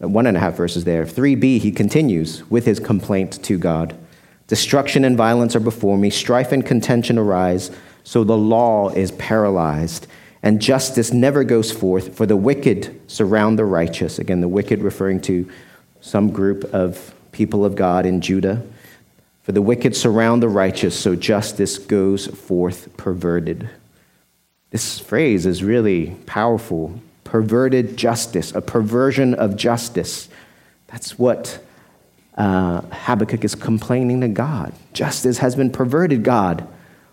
uh, 0.00 0.08
one 0.08 0.26
and 0.26 0.36
a 0.36 0.40
half 0.40 0.54
verses 0.54 0.84
there. 0.84 1.04
3b, 1.04 1.58
he 1.58 1.72
continues 1.72 2.48
with 2.48 2.64
his 2.64 2.78
complaint 2.78 3.42
to 3.44 3.58
God 3.58 3.98
Destruction 4.46 5.04
and 5.04 5.16
violence 5.16 5.56
are 5.56 5.60
before 5.60 5.96
me, 5.96 6.10
strife 6.10 6.52
and 6.52 6.66
contention 6.66 7.16
arise. 7.16 7.70
So 8.04 8.22
the 8.22 8.36
law 8.36 8.90
is 8.90 9.10
paralyzed, 9.12 10.06
and 10.42 10.60
justice 10.60 11.10
never 11.10 11.42
goes 11.42 11.72
forth, 11.72 12.14
for 12.14 12.26
the 12.26 12.36
wicked 12.36 13.00
surround 13.06 13.58
the 13.58 13.64
righteous. 13.64 14.18
Again, 14.18 14.42
the 14.42 14.48
wicked 14.48 14.82
referring 14.82 15.22
to 15.22 15.50
some 16.02 16.30
group 16.30 16.64
of 16.74 17.14
people 17.30 17.64
of 17.64 17.74
God 17.74 18.04
in 18.04 18.20
Judah. 18.20 18.62
For 19.44 19.52
the 19.52 19.62
wicked 19.62 19.96
surround 19.96 20.42
the 20.42 20.48
righteous, 20.48 20.98
so 20.98 21.16
justice 21.16 21.78
goes 21.78 22.26
forth 22.26 22.94
perverted. 22.96 23.70
This 24.70 24.98
phrase 24.98 25.46
is 25.46 25.64
really 25.64 26.16
powerful. 26.26 27.00
Perverted 27.24 27.96
justice, 27.96 28.54
a 28.54 28.60
perversion 28.60 29.32
of 29.32 29.56
justice. 29.56 30.28
That's 30.88 31.18
what 31.18 31.58
uh, 32.36 32.82
Habakkuk 32.90 33.44
is 33.44 33.54
complaining 33.54 34.20
to 34.20 34.28
God. 34.28 34.74
Justice 34.92 35.38
has 35.38 35.56
been 35.56 35.70
perverted, 35.70 36.24
God. 36.24 36.66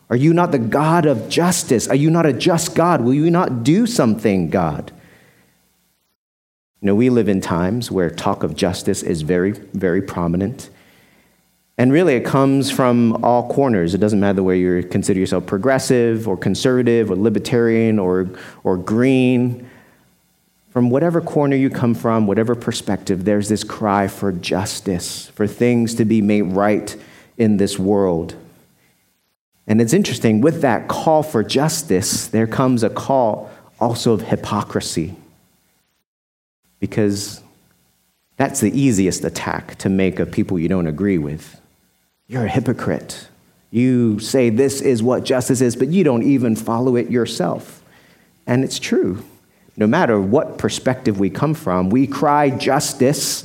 Are 0.09 0.15
you 0.15 0.33
not 0.33 0.51
the 0.51 0.59
God 0.59 1.05
of 1.05 1.29
justice? 1.29 1.87
Are 1.87 1.95
you 1.95 2.09
not 2.09 2.25
a 2.25 2.33
just 2.33 2.75
God? 2.75 3.01
Will 3.01 3.13
you 3.13 3.29
not 3.29 3.63
do 3.63 3.85
something, 3.85 4.49
God? 4.49 4.91
You 6.81 6.85
know, 6.85 6.95
we 6.95 7.09
live 7.09 7.27
in 7.27 7.41
times 7.41 7.91
where 7.91 8.09
talk 8.09 8.43
of 8.43 8.55
justice 8.55 9.03
is 9.03 9.21
very, 9.21 9.51
very 9.51 10.01
prominent. 10.01 10.69
And 11.77 11.91
really, 11.91 12.15
it 12.15 12.25
comes 12.25 12.71
from 12.71 13.23
all 13.23 13.49
corners. 13.49 13.93
It 13.93 13.99
doesn't 13.99 14.19
matter 14.19 14.43
whether 14.43 14.57
you 14.57 14.83
consider 14.83 15.19
yourself 15.19 15.45
progressive 15.45 16.27
or 16.27 16.37
conservative 16.37 17.11
or 17.11 17.15
libertarian 17.15 17.99
or, 17.99 18.29
or 18.63 18.77
green. 18.77 19.69
From 20.71 20.89
whatever 20.89 21.19
corner 21.19 21.55
you 21.55 21.69
come 21.69 21.95
from, 21.95 22.27
whatever 22.27 22.55
perspective, 22.55 23.25
there's 23.25 23.49
this 23.49 23.63
cry 23.63 24.07
for 24.07 24.31
justice, 24.31 25.27
for 25.29 25.47
things 25.47 25.95
to 25.95 26.05
be 26.05 26.21
made 26.21 26.43
right 26.43 26.95
in 27.37 27.57
this 27.57 27.79
world. 27.79 28.35
And 29.67 29.81
it's 29.81 29.93
interesting, 29.93 30.41
with 30.41 30.61
that 30.61 30.87
call 30.87 31.23
for 31.23 31.43
justice, 31.43 32.27
there 32.27 32.47
comes 32.47 32.83
a 32.83 32.89
call 32.89 33.49
also 33.79 34.13
of 34.13 34.21
hypocrisy. 34.23 35.15
Because 36.79 37.41
That's 38.39 38.61
the 38.61 38.71
easiest 38.71 39.25
attack 39.25 39.75
to 39.79 39.89
make 39.89 40.17
of 40.17 40.31
people 40.31 40.57
you 40.57 40.69
don't 40.69 40.87
agree 40.87 41.17
with. 41.17 41.59
You're 42.25 42.45
a 42.45 42.49
hypocrite. 42.49 43.27
You 43.69 44.19
say 44.19 44.49
this 44.49 44.79
is 44.79 45.03
what 45.03 45.25
justice 45.25 45.59
is, 45.59 45.75
but 45.75 45.89
you 45.89 46.05
don't 46.05 46.23
even 46.23 46.55
follow 46.55 46.95
it 46.95 47.11
yourself. 47.11 47.83
And 48.47 48.63
it's 48.63 48.79
true. 48.79 49.25
No 49.75 49.87
matter 49.87 50.21
what 50.21 50.57
perspective 50.57 51.19
we 51.19 51.29
come 51.29 51.53
from, 51.53 51.89
we 51.89 52.07
cry 52.07 52.49
justice, 52.49 53.43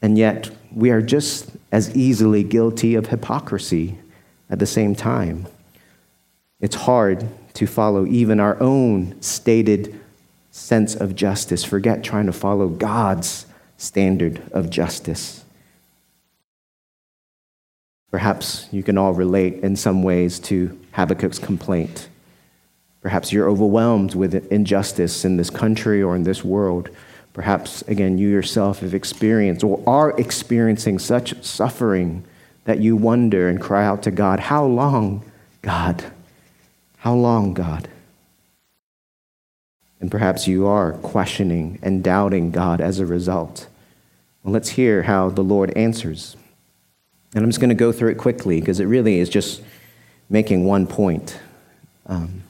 and 0.00 0.16
yet 0.16 0.48
we 0.72 0.90
are 0.90 1.02
just 1.02 1.50
as 1.72 1.96
easily 1.96 2.44
guilty 2.44 2.94
of 2.94 3.06
hypocrisy 3.06 3.98
at 4.48 4.60
the 4.60 4.66
same 4.66 4.94
time. 4.94 5.48
It's 6.60 6.76
hard 6.76 7.26
to 7.54 7.66
follow 7.66 8.06
even 8.06 8.38
our 8.38 8.60
own 8.62 9.20
stated 9.20 9.98
sense 10.50 10.94
of 10.94 11.14
justice. 11.14 11.64
Forget 11.64 12.02
trying 12.02 12.26
to 12.26 12.32
follow 12.32 12.68
God's 12.68 13.46
standard 13.76 14.42
of 14.52 14.70
justice. 14.70 15.44
Perhaps 18.10 18.66
you 18.72 18.82
can 18.82 18.98
all 18.98 19.12
relate 19.12 19.62
in 19.62 19.76
some 19.76 20.02
ways 20.02 20.38
to 20.40 20.78
Habakkuk's 20.92 21.38
complaint. 21.38 22.08
Perhaps 23.00 23.32
you're 23.32 23.48
overwhelmed 23.48 24.14
with 24.14 24.34
injustice 24.52 25.24
in 25.24 25.36
this 25.36 25.48
country 25.48 26.02
or 26.02 26.16
in 26.16 26.24
this 26.24 26.44
world. 26.44 26.90
Perhaps, 27.32 27.82
again, 27.82 28.18
you 28.18 28.28
yourself 28.28 28.80
have 28.80 28.92
experienced 28.92 29.64
or 29.64 29.82
are 29.86 30.10
experiencing 30.18 30.98
such 30.98 31.42
suffering 31.42 32.24
that 32.64 32.80
you 32.80 32.96
wonder 32.96 33.48
and 33.48 33.60
cry 33.60 33.84
out 33.84 34.02
to 34.02 34.10
God, 34.10 34.40
How 34.40 34.64
long, 34.64 35.24
God? 35.62 36.04
How 36.98 37.14
long, 37.14 37.54
God? 37.54 37.88
And 40.00 40.10
perhaps 40.10 40.48
you 40.48 40.66
are 40.66 40.94
questioning 40.94 41.78
and 41.82 42.02
doubting 42.02 42.50
God 42.50 42.80
as 42.80 42.98
a 42.98 43.06
result. 43.06 43.68
Well, 44.42 44.52
let's 44.52 44.70
hear 44.70 45.02
how 45.02 45.30
the 45.30 45.42
Lord 45.42 45.76
answers. 45.76 46.36
And 47.34 47.44
I'm 47.44 47.50
just 47.50 47.60
going 47.60 47.68
to 47.68 47.74
go 47.74 47.92
through 47.92 48.10
it 48.10 48.18
quickly 48.18 48.60
because 48.60 48.80
it 48.80 48.86
really 48.86 49.18
is 49.18 49.28
just 49.28 49.62
making 50.28 50.64
one 50.64 50.86
point. 50.86 51.38
Um, 52.06 52.42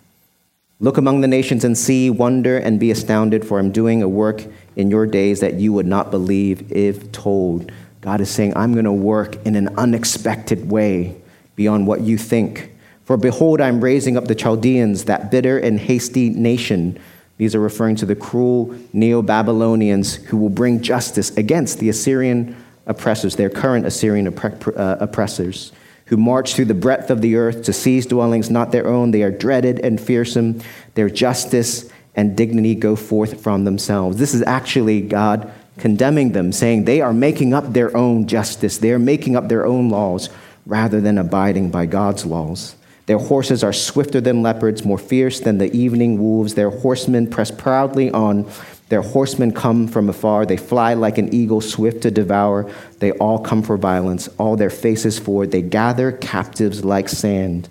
Look 0.83 0.97
among 0.97 1.21
the 1.21 1.28
nations 1.28 1.62
and 1.62 1.76
see, 1.76 2.09
wonder, 2.09 2.57
and 2.57 2.80
be 2.80 2.90
astounded, 2.90 3.47
for 3.47 3.59
I'm 3.59 3.71
doing 3.71 4.02
a 4.02 4.09
work 4.09 4.42
in 4.76 4.90
your 4.90 5.07
days 5.07 5.40
that 5.40 5.54
you 5.54 5.75
would 5.75 5.87
not 5.87 6.11
believe 6.11 6.73
if 6.73 7.12
told. 7.12 7.71
God 8.00 8.23
is 8.23 8.30
saying, 8.30 8.57
I'm 8.57 8.73
going 8.73 8.87
to 8.87 8.92
work 8.92 9.37
in 9.45 9.57
an 9.57 9.69
unexpected 9.76 10.71
way 10.71 11.21
beyond 11.54 11.87
what 11.87 12.00
you 12.00 12.16
think. 12.16 12.71
For 13.04 13.19
behold, 13.19 13.61
I'm 13.61 13.85
raising 13.85 14.16
up 14.16 14.25
the 14.25 14.35
Chaldeans, 14.35 15.04
that 15.04 15.30
bitter 15.30 15.59
and 15.59 15.78
hasty 15.78 16.30
nation. 16.30 16.99
These 17.40 17.54
are 17.54 17.61
referring 17.61 17.97
to 17.97 18.04
the 18.04 18.14
cruel 18.14 18.75
Neo 18.92 19.23
Babylonians 19.23 20.16
who 20.16 20.37
will 20.37 20.50
bring 20.50 20.82
justice 20.82 21.35
against 21.38 21.78
the 21.78 21.88
Assyrian 21.88 22.54
oppressors, 22.85 23.37
their 23.37 23.49
current 23.49 23.87
Assyrian 23.87 24.28
uh, 24.28 24.97
oppressors, 25.00 25.73
who 26.04 26.18
march 26.18 26.54
through 26.54 26.66
the 26.66 26.75
breadth 26.75 27.09
of 27.09 27.23
the 27.23 27.37
earth 27.37 27.64
to 27.64 27.73
seize 27.73 28.04
dwellings 28.04 28.50
not 28.50 28.73
their 28.73 28.87
own. 28.87 29.11
They 29.11 29.23
are 29.23 29.30
dreaded 29.30 29.78
and 29.78 29.99
fearsome. 29.99 30.61
Their 30.97 31.09
justice 31.09 31.90
and 32.14 32.37
dignity 32.37 32.75
go 32.75 32.94
forth 32.94 33.42
from 33.42 33.64
themselves. 33.64 34.18
This 34.18 34.35
is 34.35 34.42
actually 34.42 35.00
God 35.00 35.50
condemning 35.78 36.32
them, 36.32 36.52
saying 36.52 36.85
they 36.85 37.00
are 37.00 37.14
making 37.14 37.54
up 37.54 37.73
their 37.73 37.97
own 37.97 38.26
justice, 38.26 38.76
they 38.76 38.92
are 38.92 38.99
making 38.99 39.35
up 39.35 39.49
their 39.49 39.64
own 39.64 39.88
laws 39.88 40.28
rather 40.66 41.00
than 41.00 41.16
abiding 41.16 41.70
by 41.70 41.87
God's 41.87 42.26
laws. 42.26 42.76
Their 43.10 43.18
horses 43.18 43.64
are 43.64 43.72
swifter 43.72 44.20
than 44.20 44.40
leopards, 44.40 44.84
more 44.84 44.96
fierce 44.96 45.40
than 45.40 45.58
the 45.58 45.76
evening 45.76 46.20
wolves. 46.20 46.54
Their 46.54 46.70
horsemen 46.70 47.28
press 47.28 47.50
proudly 47.50 48.08
on. 48.12 48.48
Their 48.88 49.02
horsemen 49.02 49.50
come 49.50 49.88
from 49.88 50.08
afar. 50.08 50.46
They 50.46 50.56
fly 50.56 50.94
like 50.94 51.18
an 51.18 51.34
eagle, 51.34 51.60
swift 51.60 52.02
to 52.02 52.12
devour. 52.12 52.70
They 53.00 53.10
all 53.10 53.40
come 53.40 53.64
for 53.64 53.76
violence, 53.76 54.28
all 54.38 54.54
their 54.54 54.70
faces 54.70 55.18
forward. 55.18 55.50
They 55.50 55.60
gather 55.60 56.12
captives 56.12 56.84
like 56.84 57.08
sand. 57.08 57.68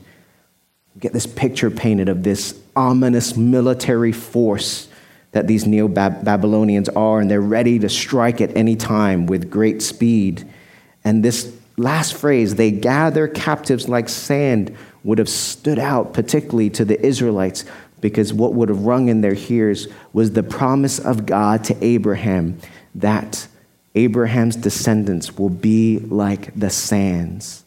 Get 1.00 1.14
this 1.14 1.26
picture 1.26 1.72
painted 1.72 2.10
of 2.10 2.24
this 2.24 2.60
ominous 2.76 3.38
military 3.38 4.12
force 4.12 4.90
that 5.32 5.48
these 5.48 5.66
Neo 5.66 5.88
Babylonians 5.88 6.90
are, 6.90 7.22
and 7.22 7.32
they're 7.32 7.40
ready 7.40 7.80
to 7.80 7.88
strike 7.88 8.42
at 8.42 8.58
any 8.58 8.76
time 8.76 9.26
with 9.26 9.50
great 9.50 9.82
speed. 9.82 10.46
And 11.06 11.24
this 11.24 11.56
last 11.78 12.14
phrase, 12.14 12.56
they 12.56 12.72
gather 12.72 13.30
captives 13.30 13.88
like 13.88 14.10
sand, 14.10 14.76
would 15.04 15.18
have 15.18 15.30
stood 15.30 15.80
out 15.80 16.14
particularly 16.14 16.70
to 16.72 16.86
the 16.86 17.00
Israelites 17.06 17.66
because 18.02 18.34
what 18.34 18.54
would 18.54 18.70
have 18.70 18.86
rung 18.86 19.10
in 19.10 19.22
their 19.22 19.36
ears 19.50 19.88
was 20.14 20.32
the 20.32 20.44
promise 20.44 21.00
of 21.00 21.26
God 21.26 21.64
to 21.66 21.84
Abraham 21.84 22.58
that 22.96 23.48
Abraham's 23.96 24.56
descendants 24.56 25.38
will 25.38 25.50
be 25.50 26.00
like 26.00 26.58
the 26.58 26.70
sands. 26.70 27.64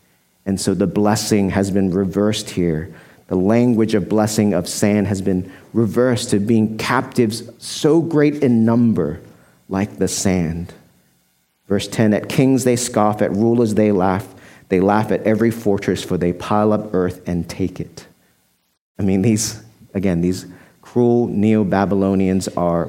And 0.47 0.61
so 0.61 0.75
the 0.75 0.87
blessing 0.87 1.51
has 1.51 1.71
been 1.71 1.91
reversed 1.91 2.51
here 2.51 2.95
the 3.33 3.39
language 3.39 3.95
of 3.95 4.11
blessing 4.11 4.53
of 4.53 4.69
sand 4.69 5.07
has 5.07 5.23
been 5.23 5.51
reversed 5.73 6.29
to 6.29 6.39
being 6.39 6.77
captives 6.77 7.43
so 7.57 8.03
great 8.03 8.43
in 8.43 8.67
number, 8.67 9.23
like 9.71 9.97
the 9.97 10.07
sand. 10.07 10.75
Verse 11.67 11.89
10 11.89 12.13
At 12.13 12.29
kings 12.29 12.65
they 12.65 12.77
scoff, 12.77 13.23
at 13.23 13.31
rulers 13.31 13.75
they 13.75 13.91
laugh. 13.91 14.29
They 14.73 14.81
laugh 14.81 15.13
at 15.13 15.25
every 15.25 15.51
fortress, 15.51 16.03
for 16.03 16.17
they 16.17 16.33
pile 16.33 16.73
up 16.73 16.95
earth 16.95 17.21
and 17.29 17.47
take 17.47 17.79
it. 17.79 18.07
I 18.99 19.03
mean, 19.03 19.21
these, 19.21 19.63
again, 19.93 20.23
these 20.23 20.47
cruel 20.81 21.27
Neo 21.27 21.63
Babylonians 21.63 22.49
are 22.57 22.89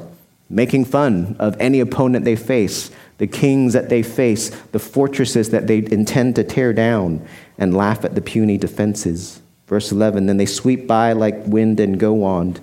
making 0.49 0.85
fun 0.85 1.35
of 1.39 1.57
any 1.59 1.81
opponent 1.81 2.23
they 2.23 2.37
face, 2.37 2.89
the 3.17 3.27
kings 3.27 3.73
that 3.73 3.89
they 3.89 4.01
face, 4.01 4.49
the 4.71 4.79
fortresses 4.79 5.49
that 5.49 5.67
they 5.67 5.79
intend 5.79 6.37
to 6.37 6.45
tear 6.45 6.71
down, 6.71 7.27
and 7.57 7.75
laugh 7.75 8.05
at 8.05 8.15
the 8.15 8.21
puny 8.21 8.57
defenses. 8.57 9.41
Verse 9.67 9.91
11 9.91 10.27
Then 10.27 10.37
they 10.37 10.45
sweep 10.45 10.87
by 10.87 11.11
like 11.11 11.35
wind 11.47 11.81
and 11.81 11.99
go 11.99 12.23
on, 12.23 12.55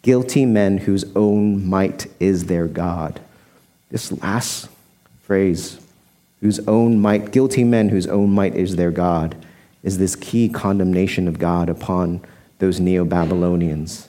guilty 0.00 0.46
men 0.46 0.78
whose 0.78 1.04
own 1.14 1.62
might 1.68 2.06
is 2.18 2.46
their 2.46 2.68
God. 2.68 3.20
This 3.90 4.10
last 4.22 4.70
phrase, 5.20 5.78
whose 6.42 6.58
own 6.68 7.00
might, 7.00 7.30
guilty 7.30 7.64
men 7.64 7.88
whose 7.88 8.06
own 8.08 8.30
might 8.30 8.54
is 8.54 8.76
their 8.76 8.90
God, 8.90 9.34
is 9.82 9.96
this 9.96 10.16
key 10.16 10.48
condemnation 10.48 11.26
of 11.26 11.38
God 11.38 11.68
upon 11.68 12.20
those 12.58 12.80
Neo 12.80 13.04
Babylonians. 13.04 14.08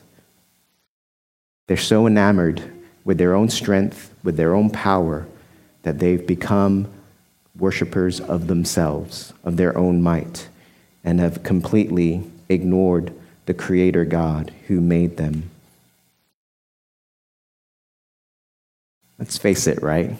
They're 1.68 1.78
so 1.78 2.08
enamored 2.08 2.62
with 3.06 3.20
their 3.20 3.36
own 3.36 3.50
strength, 3.50 4.14
with 4.24 4.36
their 4.36 4.56
own 4.56 4.72
power, 4.72 5.28
that 5.84 6.00
they've 6.00 6.26
become 6.26 6.92
worshippers 7.58 8.20
of 8.20 8.48
themselves, 8.48 9.34
of 9.44 9.58
their 9.58 9.78
own 9.78 10.02
might, 10.02 10.48
and 11.04 11.20
have 11.20 11.44
completely 11.44 12.24
ignored 12.50 13.14
the 13.46 13.54
Creator 13.54 14.06
God 14.06 14.52
who 14.68 14.82
made 14.82 15.18
them. 15.18 15.52
Let's 19.20 19.38
face 19.38 19.68
it, 19.68 19.84
right? 19.84 20.18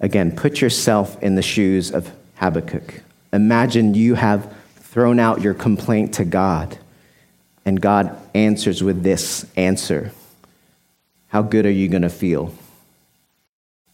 Again, 0.00 0.34
put 0.34 0.60
yourself 0.60 1.20
in 1.22 1.34
the 1.34 1.42
shoes 1.42 1.90
of 1.90 2.12
Habakkuk. 2.36 3.02
Imagine 3.32 3.94
you 3.94 4.14
have 4.14 4.54
thrown 4.76 5.18
out 5.18 5.40
your 5.40 5.54
complaint 5.54 6.14
to 6.14 6.24
God, 6.24 6.78
and 7.64 7.80
God 7.80 8.16
answers 8.34 8.82
with 8.82 9.02
this 9.02 9.44
answer. 9.56 10.12
How 11.28 11.42
good 11.42 11.66
are 11.66 11.70
you 11.70 11.88
going 11.88 12.02
to 12.02 12.08
feel? 12.08 12.54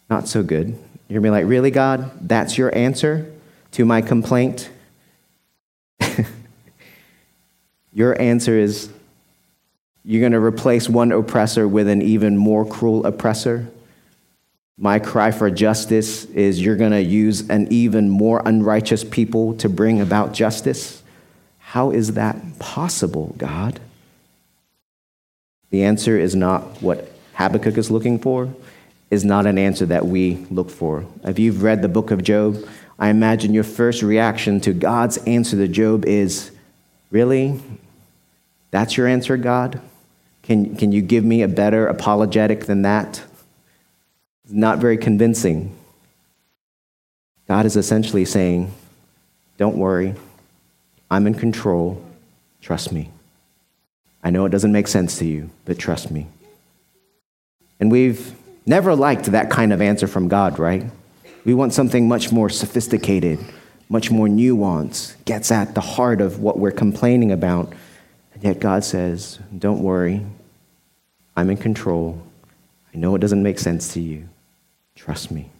Not 0.09 0.29
so 0.29 0.43
good. 0.43 0.69
You're 1.09 1.21
going 1.21 1.23
to 1.23 1.27
be 1.27 1.31
like, 1.31 1.47
Really, 1.47 1.71
God? 1.71 2.11
That's 2.29 2.57
your 2.57 2.75
answer 2.77 3.33
to 3.73 3.85
my 3.85 4.03
complaint? 4.03 4.71
Your 7.95 8.21
answer 8.21 8.59
is 8.59 8.89
you're 10.05 10.21
going 10.21 10.33
to 10.33 10.41
replace 10.41 10.89
one 10.89 11.13
oppressor 11.13 11.67
with 11.67 11.89
an 11.89 12.03
even 12.03 12.37
more 12.37 12.67
cruel 12.67 13.07
oppressor. 13.07 13.69
My 14.77 14.99
cry 14.99 15.31
for 15.31 15.51
justice 15.51 16.25
is 16.27 16.61
you're 16.61 16.77
going 16.77 16.91
to 16.91 17.03
use 17.03 17.49
an 17.49 17.69
even 17.71 18.11
more 18.11 18.43
unrighteous 18.45 19.05
people 19.05 19.55
to 19.59 19.69
bring 19.69 20.01
about 20.01 20.33
justice. 20.33 21.03
How 21.59 21.91
is 21.91 22.15
that 22.15 22.59
possible, 22.59 23.35
God? 23.39 23.79
The 25.71 25.85
answer 25.85 26.19
is 26.19 26.35
not 26.35 26.83
what 26.83 27.11
Habakkuk 27.35 27.79
is 27.79 27.91
looking 27.91 28.19
for, 28.19 28.53
is 29.11 29.25
not 29.25 29.47
an 29.47 29.59
answer 29.59 29.87
that 29.87 30.07
we 30.07 30.45
look 30.51 30.71
for. 30.71 31.05
If 31.23 31.39
you've 31.39 31.63
read 31.63 31.83
the 31.83 31.89
book 31.89 32.11
of 32.11 32.25
Job, 32.25 32.65
I 32.99 33.09
imagine 33.09 33.55
your 33.55 33.65
first 33.65 34.03
reaction 34.03 34.61
to 34.63 34.73
God's 34.73 35.19
answer 35.19 35.57
to 35.57 35.69
Job 35.69 36.05
is, 36.05 36.51
Really? 37.11 37.61
That's 38.73 38.97
your 38.97 39.07
answer, 39.07 39.37
God? 39.37 39.81
Can, 40.43 40.75
can 40.75 40.91
you 40.91 41.01
give 41.01 41.25
me 41.25 41.43
a 41.43 41.49
better 41.49 41.87
apologetic 41.87 42.67
than 42.67 42.83
that? 42.83 43.23
Not 44.49 44.79
very 44.79 44.99
convincing. 44.99 45.75
God 47.49 47.67
is 47.67 47.77
essentially 47.77 48.25
saying, 48.25 48.73
Don't 49.59 49.77
worry, 49.77 50.15
I'm 51.11 51.27
in 51.27 51.35
control. 51.35 52.03
Trust 52.61 52.93
me. 52.93 53.11
I 54.23 54.31
know 54.31 54.47
it 54.47 54.51
doesn't 54.51 54.73
make 54.73 54.89
sense 54.89 55.19
to 55.19 55.27
you, 55.27 55.51
but 55.67 55.79
trust 55.79 56.11
me. 56.11 56.27
And 57.79 57.93
we've 57.93 58.35
never 58.65 58.95
liked 58.95 59.27
that 59.27 59.51
kind 59.51 59.73
of 59.73 59.83
answer 59.83 60.07
from 60.07 60.29
God, 60.29 60.59
right? 60.59 60.85
We 61.45 61.53
want 61.53 61.75
something 61.75 62.09
much 62.09 62.33
more 62.33 62.49
sophisticated, 62.49 63.39
much 63.91 64.11
more 64.11 64.27
nuanced, 64.27 65.23
gets 65.27 65.53
at 65.53 65.75
the 65.75 65.83
heart 65.83 66.23
of 66.23 66.41
what 66.41 66.59
we're 66.59 66.71
complaining 66.71 67.33
about. 67.33 67.73
And 68.33 68.43
yet 68.43 68.61
God 68.61 68.83
says, 68.83 69.39
Don't 69.57 69.83
worry, 69.83 70.25
I'm 71.37 71.51
in 71.51 71.59
control. 71.59 72.23
I 72.95 72.97
know 72.97 73.15
it 73.15 73.21
doesn't 73.21 73.43
make 73.43 73.59
sense 73.59 73.93
to 73.95 74.01
you. 74.01 74.29
Trust 75.05 75.31
me. 75.31 75.51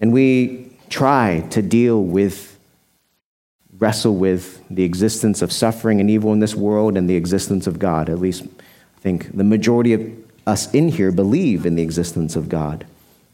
And 0.00 0.10
we 0.10 0.70
try 0.88 1.46
to 1.50 1.60
deal 1.60 2.02
with, 2.02 2.58
wrestle 3.78 4.16
with 4.16 4.66
the 4.70 4.84
existence 4.84 5.42
of 5.42 5.52
suffering 5.52 6.00
and 6.00 6.08
evil 6.08 6.32
in 6.32 6.40
this 6.40 6.54
world 6.54 6.96
and 6.96 7.10
the 7.10 7.14
existence 7.14 7.66
of 7.66 7.78
God. 7.78 8.08
At 8.08 8.20
least 8.20 8.44
I 8.44 9.00
think 9.00 9.36
the 9.36 9.44
majority 9.44 9.92
of 9.92 10.10
us 10.46 10.72
in 10.72 10.88
here 10.88 11.12
believe 11.12 11.66
in 11.66 11.74
the 11.74 11.82
existence 11.82 12.36
of 12.36 12.48
God. 12.48 12.86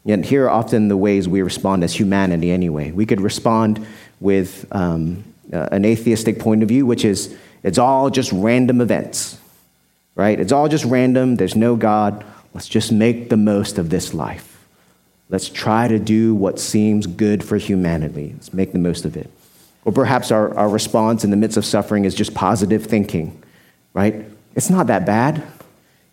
Yet 0.05 0.25
here 0.25 0.47
are 0.47 0.51
often 0.51 0.89
the 0.89 0.97
ways 0.97 1.29
we 1.29 1.43
respond 1.43 1.85
as 1.85 1.95
humanity 1.95 2.51
anyway. 2.51 2.91
We 2.91 3.07
could 3.07 3.21
respond 3.21 3.87
with 4.19 4.67
um, 4.73 5.23
uh, 5.53 5.69
an 5.71 5.85
atheistic 5.85 6.41
point 6.41 6.65
of 6.65 6.69
view, 6.69 6.87
which 6.87 7.05
is 7.05 7.37
it's 7.63 7.79
all 7.79 8.11
just 8.11 8.33
random 8.33 8.81
events, 8.81 9.39
right? 10.17 10.41
It's 10.41 10.51
all 10.51 10.67
just 10.67 10.85
random. 10.87 11.37
There's 11.37 11.55
no 11.55 11.77
God. 11.77 12.25
Let's 12.55 12.69
just 12.69 12.93
make 12.93 13.29
the 13.29 13.37
most 13.37 13.79
of 13.79 13.91
this 13.91 14.13
life. 14.13 14.67
Let's 15.29 15.49
try 15.49 15.87
to 15.87 15.99
do 15.99 16.35
what 16.35 16.59
seems 16.59 17.07
good 17.07 17.45
for 17.45 17.57
humanity. 17.57 18.33
Let's 18.35 18.53
make 18.53 18.73
the 18.73 18.79
most 18.79 19.05
of 19.05 19.17
it. 19.17 19.31
Or 19.85 19.93
perhaps 19.93 20.31
our, 20.31 20.55
our 20.57 20.69
response 20.69 21.25
in 21.25 21.31
the 21.31 21.37
midst 21.37 21.57
of 21.57 21.65
suffering 21.65 22.05
is 22.05 22.15
just 22.15 22.35
positive 22.35 22.85
thinking, 22.85 23.41
right? 23.95 24.27
It's 24.57 24.69
not 24.69 24.89
that 24.89 25.07
bad. 25.07 25.43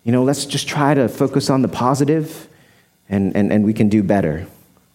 You 0.04 0.12
know, 0.12 0.22
let's 0.22 0.46
just 0.46 0.68
try 0.68 0.94
to 0.94 1.08
focus 1.08 1.50
on 1.50 1.62
the 1.62 1.68
positive 1.68 2.48
and, 3.08 3.34
and, 3.36 3.52
and 3.52 3.64
we 3.64 3.74
can 3.74 3.88
do 3.88 4.02
better. 4.02 4.46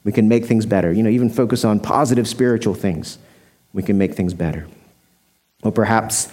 We 0.03 0.11
can 0.11 0.27
make 0.27 0.45
things 0.45 0.65
better. 0.65 0.91
You 0.91 1.03
know, 1.03 1.09
even 1.09 1.29
focus 1.29 1.65
on 1.65 1.79
positive 1.79 2.27
spiritual 2.27 2.73
things. 2.73 3.17
We 3.73 3.83
can 3.83 3.97
make 3.97 4.15
things 4.15 4.33
better. 4.33 4.67
Or 5.63 5.71
perhaps 5.71 6.29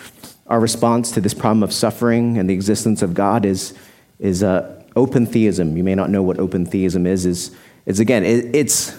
our 0.46 0.60
response 0.60 1.10
to 1.12 1.20
this 1.20 1.34
problem 1.34 1.62
of 1.62 1.72
suffering 1.72 2.38
and 2.38 2.48
the 2.48 2.54
existence 2.54 3.02
of 3.02 3.14
God 3.14 3.44
is, 3.44 3.74
is 4.18 4.42
uh, 4.42 4.79
open 4.96 5.26
theism. 5.26 5.76
You 5.76 5.84
may 5.84 5.94
not 5.94 6.10
know 6.10 6.22
what 6.22 6.38
open 6.38 6.66
theism 6.66 7.06
is. 7.06 7.26
Is, 7.26 7.54
is 7.86 8.00
again, 8.00 8.24
it, 8.24 8.54
it's 8.54 8.98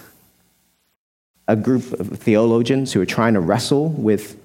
a 1.48 1.56
group 1.56 1.92
of 1.92 2.18
theologians 2.18 2.92
who 2.92 3.00
are 3.00 3.06
trying 3.06 3.34
to 3.34 3.40
wrestle 3.40 3.88
with 3.90 4.40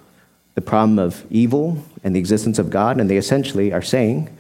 the 0.56 0.62
problem 0.62 0.98
of 1.00 1.24
evil 1.30 1.84
and 2.04 2.16
the 2.16 2.20
existence 2.20 2.58
of 2.58 2.70
God, 2.70 3.00
and 3.00 3.10
they 3.10 3.18
essentially 3.18 3.72
are 3.72 3.82
saying 3.82 4.36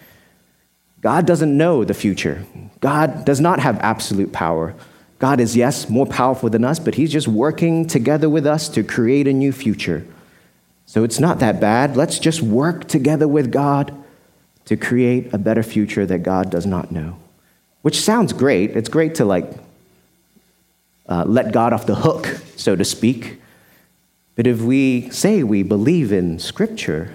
God 1.01 1.25
doesn't 1.25 1.55
know 1.55 1.83
the 1.83 1.93
future. 1.93 2.45
God 2.79 3.23
does 3.23 3.39
not 3.39 3.59
have 3.59 3.77
absolute 3.79 4.33
power. 4.33 4.73
God 5.19 5.39
is, 5.39 5.55
yes, 5.55 5.89
more 5.89 6.05
powerful 6.05 6.49
than 6.49 6.63
us, 6.63 6.79
but 6.79 6.95
He's 6.95 7.11
just 7.11 7.27
working 7.27 7.87
together 7.87 8.29
with 8.29 8.45
us 8.45 8.67
to 8.69 8.83
create 8.83 9.27
a 9.27 9.33
new 9.33 9.51
future. 9.51 10.05
So 10.85 11.03
it's 11.03 11.19
not 11.19 11.39
that 11.39 11.59
bad. 11.59 11.95
Let's 11.95 12.17
just 12.17 12.41
work 12.41 12.87
together 12.87 13.27
with 13.27 13.51
God 13.51 13.95
to 14.67 14.75
create 14.75 15.33
a 15.33 15.37
better 15.37 15.63
future 15.63 16.05
that 16.05 16.19
God 16.19 16.49
does 16.49 16.65
not 16.65 16.91
know. 16.91 17.17
Which 17.81 17.99
sounds 17.99 18.33
great. 18.33 18.71
It's 18.71 18.89
great 18.89 19.15
to 19.15 19.25
like 19.25 19.49
uh, 21.07 21.23
let 21.25 21.53
God 21.53 21.71
off 21.71 21.85
the 21.85 21.95
hook, 21.95 22.25
so 22.57 22.75
to 22.75 22.83
speak. 22.83 23.39
But 24.35 24.45
if 24.45 24.61
we 24.61 25.09
say 25.09 25.41
we 25.41 25.63
believe 25.63 26.11
in 26.11 26.37
Scripture, 26.37 27.13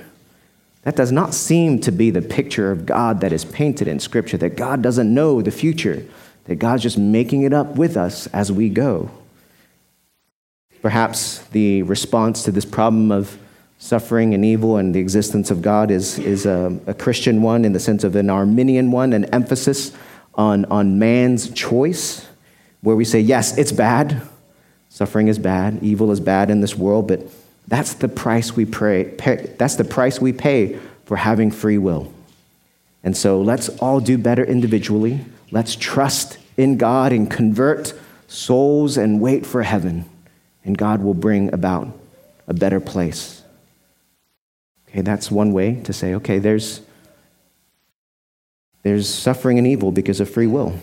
that 0.83 0.97
does 0.97 1.13
not 1.13 1.35
seem 1.35 1.79
to 1.81 1.93
be 1.93 2.11
the 2.11 2.23
picture 2.23 2.73
of 2.73 2.87
God 2.87 3.21
that 3.21 3.33
is 3.33 3.45
painted 3.45 3.87
in 3.87 4.01
Scripture, 4.01 4.39
that 4.39 4.57
God 4.57 4.81
doesn't 4.81 5.13
know 5.13 5.43
the 5.43 5.51
future, 5.51 6.05
that 6.45 6.57
God's 6.57 6.83
just 6.83 6.99
making 6.99 7.43
it 7.43 7.53
up 7.53 7.77
with 7.77 7.99
us 7.99 8.27
as 8.29 8.51
we 8.51 8.71
go. 8.71 9.11
Perhaps 10.81 11.41
the 11.51 11.83
response 11.83 12.43
to 12.45 12.51
this 12.51 12.65
problem 12.65 13.13
of 13.13 13.39
suffering 13.83 14.33
and 14.33 14.45
evil 14.45 14.77
and 14.77 14.95
the 14.95 15.01
existence 15.01 15.51
of 15.51 15.61
God 15.61 15.91
is, 15.91 16.17
is 16.21 16.47
a, 16.47 16.79
a 16.87 16.95
Christian 16.95 17.43
one 17.43 17.65
in 17.65 17.73
the 17.73 17.81
sense 17.81 18.05
of 18.05 18.15
an 18.15 18.31
Arminian 18.31 18.93
one, 18.93 19.13
an 19.13 19.25
emphasis 19.35 19.91
on, 20.37 20.65
on 20.67 21.01
man's 21.01 21.51
choice, 21.51 22.25
where 22.83 22.95
we 22.95 23.05
say, 23.05 23.19
yes, 23.19 23.59
it's 23.59 23.73
bad. 23.73 24.23
Suffering 24.89 25.27
is 25.27 25.37
bad. 25.37 25.83
Evil 25.83 26.13
is 26.13 26.21
bad 26.21 26.49
in 26.49 26.61
this 26.61 26.77
world, 26.77 27.09
but 27.09 27.23
that's 27.67 27.95
the 27.95 28.07
price 28.07 28.55
we 28.55 28.65
pray, 28.65 29.03
pay, 29.19 29.53
that's 29.59 29.75
the 29.75 29.85
price 29.85 30.21
we 30.21 30.33
pay 30.33 30.79
for 31.05 31.17
having 31.17 31.51
free 31.51 31.79
will. 31.79 32.13
And 33.03 33.17
so 33.17 33.43
let's 33.43 33.69
all 33.81 33.99
do 33.99 34.17
better 34.17 34.45
individually. 34.45 35.25
Let's 35.51 35.75
trust 35.75 36.39
in 36.57 36.77
God 36.77 37.11
and 37.11 37.29
convert 37.29 37.95
souls 38.29 38.97
and 38.97 39.21
wait 39.21 39.45
for 39.45 39.65
heaven. 39.65 40.05
And 40.65 40.79
God 40.79 41.03
will 41.03 41.15
bring 41.15 41.53
about 41.53 41.89
a 42.47 42.55
better 42.55 42.79
place. 42.79 43.43
Okay, 44.93 45.01
that's 45.01 45.31
one 45.31 45.53
way 45.53 45.81
to 45.83 45.93
say, 45.93 46.15
okay, 46.15 46.39
there's, 46.39 46.81
there's 48.85 49.09
suffering 49.13 49.59
and 49.59 49.67
evil 49.67 49.91
because 49.91 50.21
of 50.21 50.31
free 50.31 50.47
will. 50.47 50.79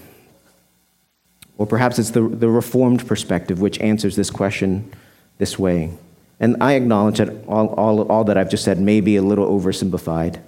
Or 1.57 1.65
perhaps 1.65 1.99
it's 1.99 2.09
the, 2.09 2.21
the 2.21 2.49
reformed 2.49 3.07
perspective 3.07 3.61
which 3.61 3.79
answers 3.79 4.17
this 4.17 4.29
question 4.29 4.91
this 5.37 5.57
way 5.57 5.91
and 6.39 6.55
I 6.61 6.73
acknowledge 6.73 7.17
that 7.17 7.29
all, 7.47 7.67
all, 7.73 8.01
all 8.09 8.23
that 8.25 8.37
I've 8.37 8.49
just 8.49 8.63
said 8.63 8.79
may 8.79 9.01
be 9.01 9.17
a 9.17 9.21
little 9.21 9.47
oversimplified. 9.47 10.39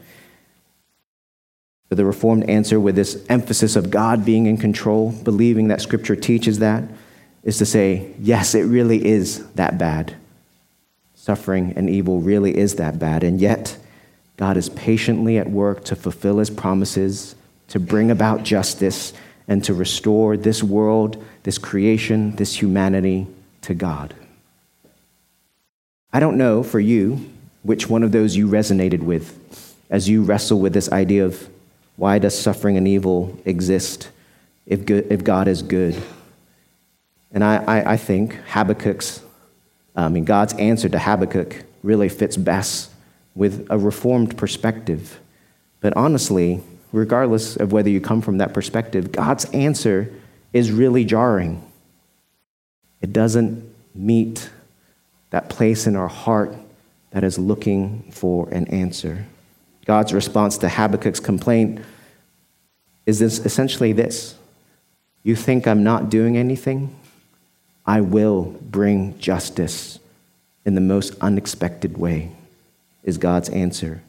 But 1.90 1.98
the 1.98 2.06
Reformed 2.06 2.50
answer 2.50 2.80
with 2.80 2.96
this 2.96 3.24
emphasis 3.28 3.76
of 3.76 3.92
God 3.92 4.24
being 4.24 4.46
in 4.46 4.56
control, 4.56 5.12
believing 5.12 5.68
that 5.68 5.82
Scripture 5.82 6.16
teaches 6.16 6.60
that, 6.60 6.86
is 7.44 7.58
to 7.58 7.66
say, 7.66 8.14
yes, 8.20 8.56
it 8.56 8.62
really 8.62 9.06
is 9.06 9.46
that 9.54 9.78
bad. 9.78 10.16
Suffering 11.22 11.74
and 11.76 11.88
evil 11.88 12.20
really 12.20 12.58
is 12.58 12.78
that 12.78 12.98
bad. 12.98 13.24
And 13.24 13.40
yet, 13.40 13.78
God 14.38 14.58
is 14.58 14.70
patiently 14.70 15.38
at 15.38 15.52
work 15.52 15.84
to 15.84 15.96
fulfill 15.96 16.40
his 16.40 16.50
promises, 16.50 17.36
to 17.68 17.80
bring 17.80 18.10
about 18.10 18.42
justice, 18.42 19.14
and 19.48 19.64
to 19.66 19.76
restore 19.76 20.36
this 20.36 20.64
world, 20.64 21.24
this 21.44 21.60
creation, 21.60 22.36
this 22.38 22.60
humanity 22.60 23.28
to 23.62 23.76
God. 23.76 24.16
I 26.12 26.20
don't 26.20 26.40
know 26.40 26.64
for 26.64 26.80
you 26.80 27.30
which 27.62 27.88
one 27.88 28.02
of 28.02 28.12
those 28.12 28.36
you 28.36 28.48
resonated 28.48 29.04
with 29.04 29.78
as 29.92 30.10
you 30.10 30.24
wrestle 30.24 30.60
with 30.60 30.74
this 30.74 30.92
idea 30.92 31.24
of 31.24 31.48
why 31.98 32.18
does 32.18 32.36
suffering 32.36 32.78
and 32.78 32.88
evil 32.88 33.40
exist 33.46 34.10
if, 34.66 34.88
good, 34.88 35.06
if 35.12 35.24
God 35.24 35.48
is 35.48 35.62
good? 35.62 36.02
And 37.32 37.44
I, 37.44 37.58
I, 37.58 37.92
I 37.92 37.98
think 37.98 38.34
Habakkuk's, 38.48 39.22
I 39.96 40.10
mean, 40.10 40.26
God's 40.26 40.54
answer 40.54 40.90
to 40.90 41.00
Habakkuk 41.00 41.64
really 41.84 42.10
fits 42.10 42.38
best 42.38 42.92
with 43.36 43.68
a 43.70 43.78
reformed 43.78 44.38
perspective. 44.38 45.20
But 45.80 45.96
honestly, 45.96 46.62
regardless 46.92 47.56
of 47.56 47.72
whether 47.72 47.90
you 47.90 48.02
come 48.02 48.22
from 48.22 48.38
that 48.38 48.54
perspective, 48.54 49.12
God's 49.12 49.46
answer 49.46 50.12
is 50.54 50.72
really 50.72 51.06
jarring. 51.06 51.64
It 53.02 53.14
doesn't 53.14 53.68
meet 53.96 54.50
that 55.32 55.50
place 55.50 55.88
in 55.88 55.96
our 55.96 56.08
heart 56.08 56.54
that 57.12 57.24
is 57.24 57.38
looking 57.38 58.04
for 58.12 58.50
an 58.50 58.68
answer. 58.68 59.26
God's 59.86 60.14
response 60.14 60.58
to 60.60 60.70
Habakkuk's 60.70 61.20
complaint 61.20 61.82
is 63.06 63.20
this, 63.20 63.40
essentially 63.40 63.94
this 63.94 64.36
You 65.24 65.36
think 65.36 65.68
I'm 65.68 65.84
not 65.84 66.10
doing 66.10 66.38
anything? 66.38 66.96
I 67.86 68.02
will 68.02 68.44
bring 68.62 69.18
justice 69.20 70.00
in 70.66 70.76
the 70.76 70.82
most 70.82 71.16
unexpected 71.22 71.98
way, 71.98 72.32
is 73.04 73.18
God's 73.18 73.50
answer. 73.50 74.04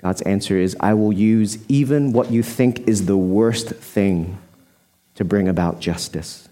God's 0.00 0.22
answer 0.22 0.56
is 0.56 0.76
I 0.78 0.94
will 0.94 1.12
use 1.12 1.58
even 1.68 2.12
what 2.12 2.30
you 2.30 2.42
think 2.42 2.86
is 2.86 3.06
the 3.06 3.16
worst 3.16 3.70
thing 3.70 4.38
to 5.16 5.24
bring 5.24 5.48
about 5.48 5.80
justice. 5.80 6.48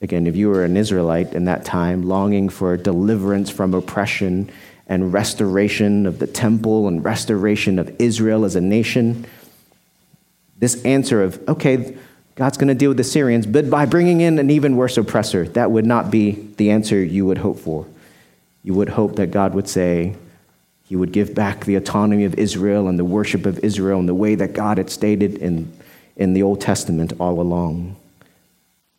Again, 0.00 0.28
if 0.28 0.36
you 0.36 0.48
were 0.48 0.64
an 0.64 0.76
Israelite 0.76 1.32
in 1.32 1.46
that 1.46 1.64
time, 1.64 2.06
longing 2.06 2.48
for 2.48 2.76
deliverance 2.76 3.50
from 3.50 3.74
oppression 3.74 4.50
and 4.86 5.12
restoration 5.12 6.06
of 6.06 6.20
the 6.20 6.26
temple 6.26 6.86
and 6.86 7.04
restoration 7.04 7.78
of 7.78 7.94
Israel 7.98 8.44
as 8.44 8.54
a 8.54 8.60
nation, 8.60 9.26
this 10.58 10.82
answer 10.84 11.22
of, 11.22 11.42
okay, 11.48 11.96
God's 12.38 12.56
going 12.56 12.68
to 12.68 12.74
deal 12.74 12.90
with 12.90 12.96
the 12.96 13.02
Assyrians, 13.02 13.46
but 13.46 13.68
by 13.68 13.84
bringing 13.84 14.20
in 14.20 14.38
an 14.38 14.48
even 14.48 14.76
worse 14.76 14.96
oppressor, 14.96 15.46
that 15.48 15.70
would 15.70 15.84
not 15.84 16.10
be 16.10 16.32
the 16.56 16.70
answer 16.70 17.02
you 17.02 17.26
would 17.26 17.38
hope 17.38 17.58
for. 17.58 17.86
You 18.62 18.74
would 18.74 18.90
hope 18.90 19.16
that 19.16 19.32
God 19.32 19.54
would 19.54 19.68
say, 19.68 20.14
He 20.84 20.96
would 20.96 21.12
give 21.12 21.34
back 21.34 21.64
the 21.64 21.74
autonomy 21.74 22.24
of 22.24 22.34
Israel 22.38 22.88
and 22.88 22.98
the 22.98 23.04
worship 23.04 23.44
of 23.44 23.58
Israel 23.58 23.98
in 23.98 24.06
the 24.06 24.14
way 24.14 24.36
that 24.36 24.52
God 24.54 24.78
had 24.78 24.88
stated 24.88 25.34
in, 25.34 25.72
in 26.16 26.32
the 26.32 26.42
Old 26.42 26.60
Testament 26.60 27.12
all 27.18 27.40
along 27.40 27.96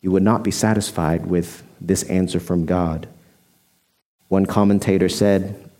you 0.00 0.10
would 0.10 0.22
not 0.22 0.42
be 0.42 0.50
satisfied 0.50 1.26
with 1.26 1.62
this 1.80 2.02
answer 2.04 2.40
from 2.40 2.66
God. 2.66 3.06
One 4.28 4.46
commentator 4.46 5.08
said 5.08 5.70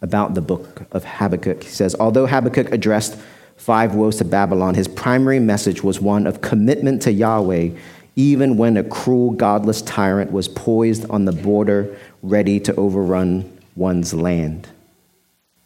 about 0.00 0.34
the 0.34 0.40
book 0.40 0.82
of 0.92 1.04
Habakkuk, 1.04 1.64
he 1.64 1.68
says, 1.68 1.94
although 1.98 2.26
Habakkuk 2.26 2.72
addressed 2.72 3.18
five 3.60 3.94
woes 3.94 4.16
to 4.16 4.24
Babylon, 4.24 4.74
his 4.74 4.88
primary 4.88 5.38
message 5.38 5.84
was 5.84 6.00
one 6.00 6.26
of 6.26 6.40
commitment 6.40 7.02
to 7.02 7.12
Yahweh, 7.12 7.70
even 8.16 8.56
when 8.56 8.78
a 8.78 8.82
cruel, 8.82 9.32
godless 9.32 9.82
tyrant 9.82 10.32
was 10.32 10.48
poised 10.48 11.08
on 11.10 11.26
the 11.26 11.32
border, 11.32 11.94
ready 12.22 12.58
to 12.58 12.74
overrun 12.76 13.58
one's 13.76 14.14
land. 14.14 14.66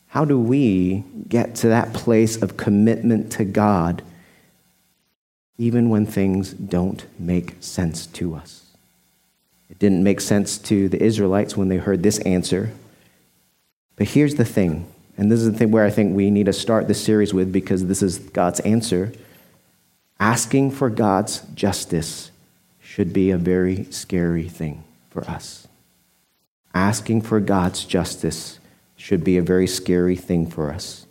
How 0.09 0.25
do 0.25 0.39
we 0.39 1.05
get 1.29 1.55
to 1.57 1.69
that 1.69 1.93
place 1.93 2.41
of 2.43 2.57
commitment 2.57 3.31
to 3.33 3.45
God, 3.45 4.03
even 5.57 5.89
when 5.89 6.05
things 6.05 6.53
don't 6.53 7.07
make 7.17 7.55
sense 7.61 8.07
to 8.07 8.35
us? 8.35 8.65
It 9.71 9.79
didn't 9.79 10.03
make 10.03 10.21
sense 10.21 10.59
to 10.59 10.89
the 10.89 11.01
Israelites 11.01 11.57
when 11.57 11.69
they 11.69 11.77
heard 11.77 12.03
this 12.03 12.19
answer. 12.21 12.73
But 13.95 14.09
here's 14.09 14.35
the 14.35 14.45
thing 14.45 14.93
and 15.17 15.31
this 15.31 15.41
is 15.41 15.51
the 15.51 15.57
thing 15.57 15.71
where 15.71 15.85
I 15.85 15.91
think 15.91 16.15
we 16.15 16.31
need 16.31 16.47
to 16.47 16.53
start 16.53 16.89
this 16.89 17.03
series 17.03 17.33
with 17.33 17.53
because 17.53 17.87
this 17.87 18.03
is 18.03 18.19
God's 18.19 18.61
answer. 18.61 19.13
Asking 20.19 20.71
for 20.71 20.91
God's 20.91 21.41
justice 21.55 22.31
should 22.81 23.13
be 23.13 23.31
a 23.31 23.39
very 23.39 23.85
scary 23.85 24.49
thing 24.49 24.85
for 25.11 25.25
us. 25.25 25.69
Asking 26.75 27.23
for 27.23 27.39
God's 27.39 27.85
justice 27.85 28.59
should 28.97 29.23
be 29.23 29.37
a 29.37 29.43
very 29.43 29.67
scary 29.67 30.17
thing 30.17 30.49
for 30.49 30.73
us. 30.73 31.07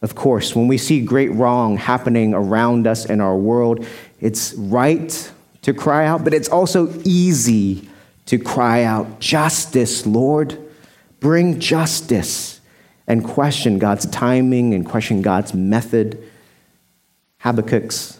Of 0.00 0.14
course, 0.14 0.56
when 0.56 0.66
we 0.66 0.78
see 0.78 1.00
great 1.04 1.32
wrong 1.32 1.76
happening 1.76 2.34
around 2.34 2.86
us 2.86 3.04
in 3.04 3.20
our 3.20 3.36
world, 3.36 3.86
it's 4.20 4.54
right 4.54 5.32
to 5.62 5.74
cry 5.74 6.06
out, 6.06 6.24
but 6.24 6.34
it's 6.34 6.48
also 6.48 6.92
easy 7.04 7.88
to 8.26 8.38
cry 8.38 8.84
out, 8.84 9.20
Justice, 9.20 10.06
Lord, 10.06 10.58
bring 11.20 11.60
justice 11.60 12.51
and 13.12 13.22
question 13.22 13.78
God's 13.78 14.06
timing 14.06 14.72
and 14.72 14.86
question 14.86 15.20
God's 15.20 15.52
method. 15.52 16.18
Habakkuk's 17.42 18.18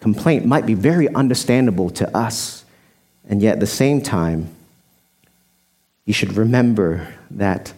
complaint 0.00 0.46
might 0.46 0.64
be 0.64 0.72
very 0.72 1.06
understandable 1.14 1.90
to 1.90 2.16
us, 2.16 2.64
and 3.28 3.42
yet 3.42 3.54
at 3.54 3.60
the 3.60 3.66
same 3.66 4.00
time, 4.00 4.48
you 6.06 6.14
should 6.14 6.34
remember 6.34 7.14
that 7.30 7.74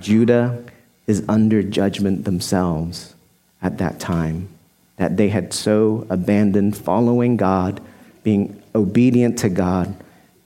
Judah 0.00 0.64
is 1.06 1.24
under 1.28 1.62
judgment 1.62 2.24
themselves 2.24 3.14
at 3.62 3.78
that 3.78 4.00
time, 4.00 4.48
that 4.96 5.16
they 5.16 5.28
had 5.28 5.52
so 5.52 6.08
abandoned 6.10 6.76
following 6.76 7.36
God, 7.36 7.80
being 8.24 8.60
obedient 8.74 9.38
to 9.38 9.48
God, 9.48 9.94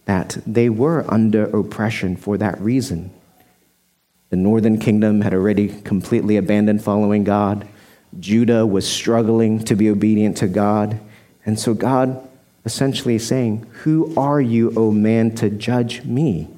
that 0.05 0.37
they 0.47 0.69
were 0.69 1.07
under 1.09 1.45
oppression 1.45 2.17
for 2.17 2.37
that 2.37 2.61
reason. 2.61 3.11
The 4.31 4.37
northern 4.37 4.79
kingdom 4.79 5.21
had 5.21 5.35
already 5.35 5.69
completely 5.83 6.37
abandoned 6.37 6.83
following 6.83 7.25
God. 7.25 7.69
Judah 8.19 8.65
was 8.65 8.89
struggling 8.89 9.63
to 9.65 9.75
be 9.75 9.91
obedient 9.91 10.37
to 10.39 10.49
God. 10.49 11.01
And 11.45 11.59
so 11.59 11.75
God 11.75 12.27
essentially 12.65 13.17
is 13.17 13.27
saying, 13.27 13.67
Who 13.83 14.15
are 14.17 14.41
you, 14.41 14.73
O 14.77 14.93
man, 14.93 15.35
to 15.37 15.51
judge 15.51 16.05
me? 16.05 16.49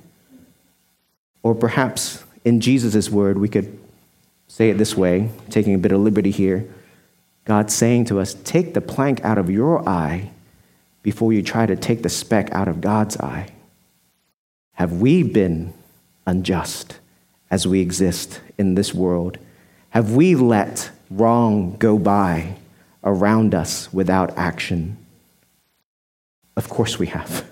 Or 1.43 1.55
perhaps 1.55 2.25
in 2.45 2.61
Jesus' 2.61 3.11
word, 3.11 3.39
we 3.39 3.49
could 3.49 3.79
say 4.49 4.71
it 4.71 4.79
this 4.79 4.97
way, 4.97 5.31
taking 5.49 5.75
a 5.75 5.79
bit 5.79 5.93
of 5.93 6.01
liberty 6.01 6.31
here. 6.31 6.69
God's 7.45 7.75
saying 7.75 8.05
to 8.07 8.21
us, 8.21 8.35
Take 8.35 8.75
the 8.75 8.81
plank 8.81 9.25
out 9.25 9.39
of 9.39 9.51
your 9.51 9.89
eye 9.89 10.31
before 11.03 11.33
you 11.33 11.43
try 11.43 11.67
to 11.67 11.75
take 11.75 12.03
the 12.03 12.09
speck 12.09 12.53
out 12.53 12.69
of 12.69 12.81
God's 12.81 13.17
eye. 13.17 13.51
Have 14.75 15.01
we 15.01 15.23
been 15.23 15.73
unjust? 16.27 16.99
As 17.53 17.67
we 17.67 17.81
exist 17.81 18.41
in 18.57 18.75
this 18.75 18.95
world? 18.95 19.37
Have 19.91 20.12
we 20.12 20.35
let 20.35 20.91
wrong 21.11 21.77
go 21.77 21.99
by 21.99 22.57
around 23.05 23.55
us 23.55 23.93
without 23.93 24.37
action? 24.38 24.97
Of 26.57 26.71
course 26.71 26.99
we 26.99 27.09
have. 27.09 27.45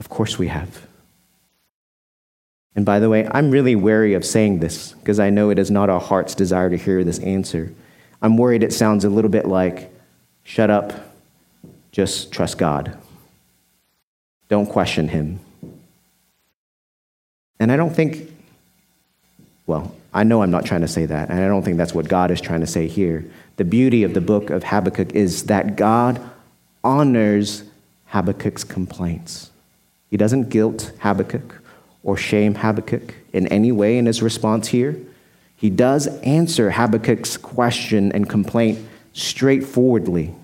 Of 0.00 0.08
course 0.08 0.38
we 0.38 0.48
have. 0.48 0.86
And 2.74 2.84
by 2.84 2.98
the 2.98 3.08
way, 3.08 3.28
I'm 3.30 3.50
really 3.50 3.76
wary 3.76 4.14
of 4.14 4.24
saying 4.24 4.58
this 4.58 4.92
because 4.92 5.20
I 5.20 5.30
know 5.30 5.50
it 5.50 5.58
is 5.58 5.70
not 5.70 5.88
our 5.88 6.00
heart's 6.00 6.34
desire 6.34 6.68
to 6.68 6.76
hear 6.76 7.04
this 7.04 7.20
answer. 7.20 7.72
I'm 8.20 8.36
worried 8.36 8.64
it 8.64 8.72
sounds 8.72 9.04
a 9.04 9.08
little 9.08 9.30
bit 9.30 9.46
like, 9.46 9.92
shut 10.42 10.68
up, 10.68 10.92
just 11.92 12.32
trust 12.32 12.58
God. 12.58 12.98
Don't 14.48 14.66
question 14.66 15.08
Him. 15.08 15.38
And 17.60 17.70
I 17.70 17.76
don't 17.76 17.94
think 17.94 18.32
well, 19.68 19.94
I 20.14 20.24
know 20.24 20.42
I'm 20.42 20.50
not 20.50 20.64
trying 20.64 20.80
to 20.80 20.88
say 20.88 21.04
that, 21.04 21.28
and 21.28 21.38
I 21.38 21.46
don't 21.46 21.62
think 21.62 21.76
that's 21.76 21.94
what 21.94 22.08
God 22.08 22.30
is 22.30 22.40
trying 22.40 22.60
to 22.60 22.66
say 22.66 22.88
here. 22.88 23.24
The 23.58 23.64
beauty 23.64 24.02
of 24.02 24.14
the 24.14 24.20
book 24.20 24.48
of 24.48 24.64
Habakkuk 24.64 25.14
is 25.14 25.44
that 25.44 25.76
God 25.76 26.18
honors 26.82 27.64
Habakkuk's 28.06 28.64
complaints. 28.64 29.50
He 30.10 30.16
doesn't 30.16 30.48
guilt 30.48 30.92
Habakkuk 31.00 31.60
or 32.02 32.16
shame 32.16 32.54
Habakkuk 32.54 33.14
in 33.34 33.46
any 33.48 33.70
way 33.70 33.98
in 33.98 34.06
his 34.06 34.22
response 34.22 34.68
here. 34.68 34.96
He 35.54 35.68
does 35.68 36.06
answer 36.20 36.70
Habakkuk's 36.70 37.36
question 37.36 38.10
and 38.12 38.26
complaint 38.26 38.78
straightforwardly. 39.12 40.34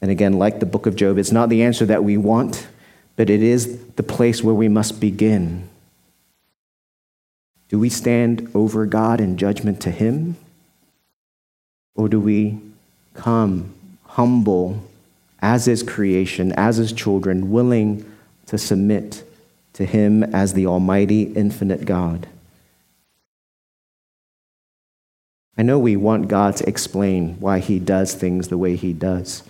And 0.00 0.10
again, 0.12 0.34
like 0.34 0.60
the 0.60 0.66
book 0.66 0.86
of 0.86 0.94
Job, 0.94 1.18
it's 1.18 1.32
not 1.32 1.48
the 1.48 1.64
answer 1.64 1.84
that 1.86 2.04
we 2.04 2.16
want, 2.16 2.68
but 3.16 3.28
it 3.28 3.42
is 3.42 3.84
the 3.96 4.04
place 4.04 4.44
where 4.44 4.54
we 4.54 4.68
must 4.68 5.00
begin. 5.00 5.69
Do 7.70 7.78
we 7.78 7.88
stand 7.88 8.50
over 8.52 8.84
God 8.84 9.20
in 9.20 9.36
judgment 9.36 9.80
to 9.82 9.92
Him? 9.92 10.36
Or 11.94 12.08
do 12.08 12.20
we 12.20 12.58
come 13.14 13.72
humble 14.04 14.82
as 15.40 15.66
His 15.66 15.84
creation, 15.84 16.50
as 16.52 16.78
His 16.78 16.92
children, 16.92 17.52
willing 17.52 18.04
to 18.46 18.58
submit 18.58 19.22
to 19.74 19.86
Him 19.86 20.24
as 20.24 20.52
the 20.52 20.66
Almighty, 20.66 21.22
infinite 21.22 21.84
God? 21.84 22.26
I 25.56 25.62
know 25.62 25.78
we 25.78 25.94
want 25.94 26.26
God 26.26 26.56
to 26.56 26.68
explain 26.68 27.36
why 27.38 27.60
He 27.60 27.78
does 27.78 28.14
things 28.14 28.48
the 28.48 28.58
way 28.58 28.74
He 28.74 28.92
does. 28.92 29.44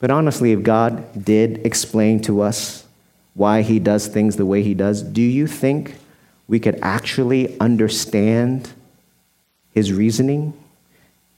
But 0.00 0.10
honestly, 0.10 0.50
if 0.50 0.64
God 0.64 1.24
did 1.24 1.64
explain 1.64 2.20
to 2.22 2.40
us 2.40 2.84
why 3.34 3.62
He 3.62 3.78
does 3.78 4.08
things 4.08 4.34
the 4.34 4.46
way 4.46 4.64
He 4.64 4.74
does, 4.74 5.02
do 5.02 5.22
you 5.22 5.46
think 5.46 5.94
we 6.48 6.58
could 6.58 6.78
actually 6.82 7.58
understand 7.60 8.72
his 9.72 9.92
reasoning? 9.92 10.52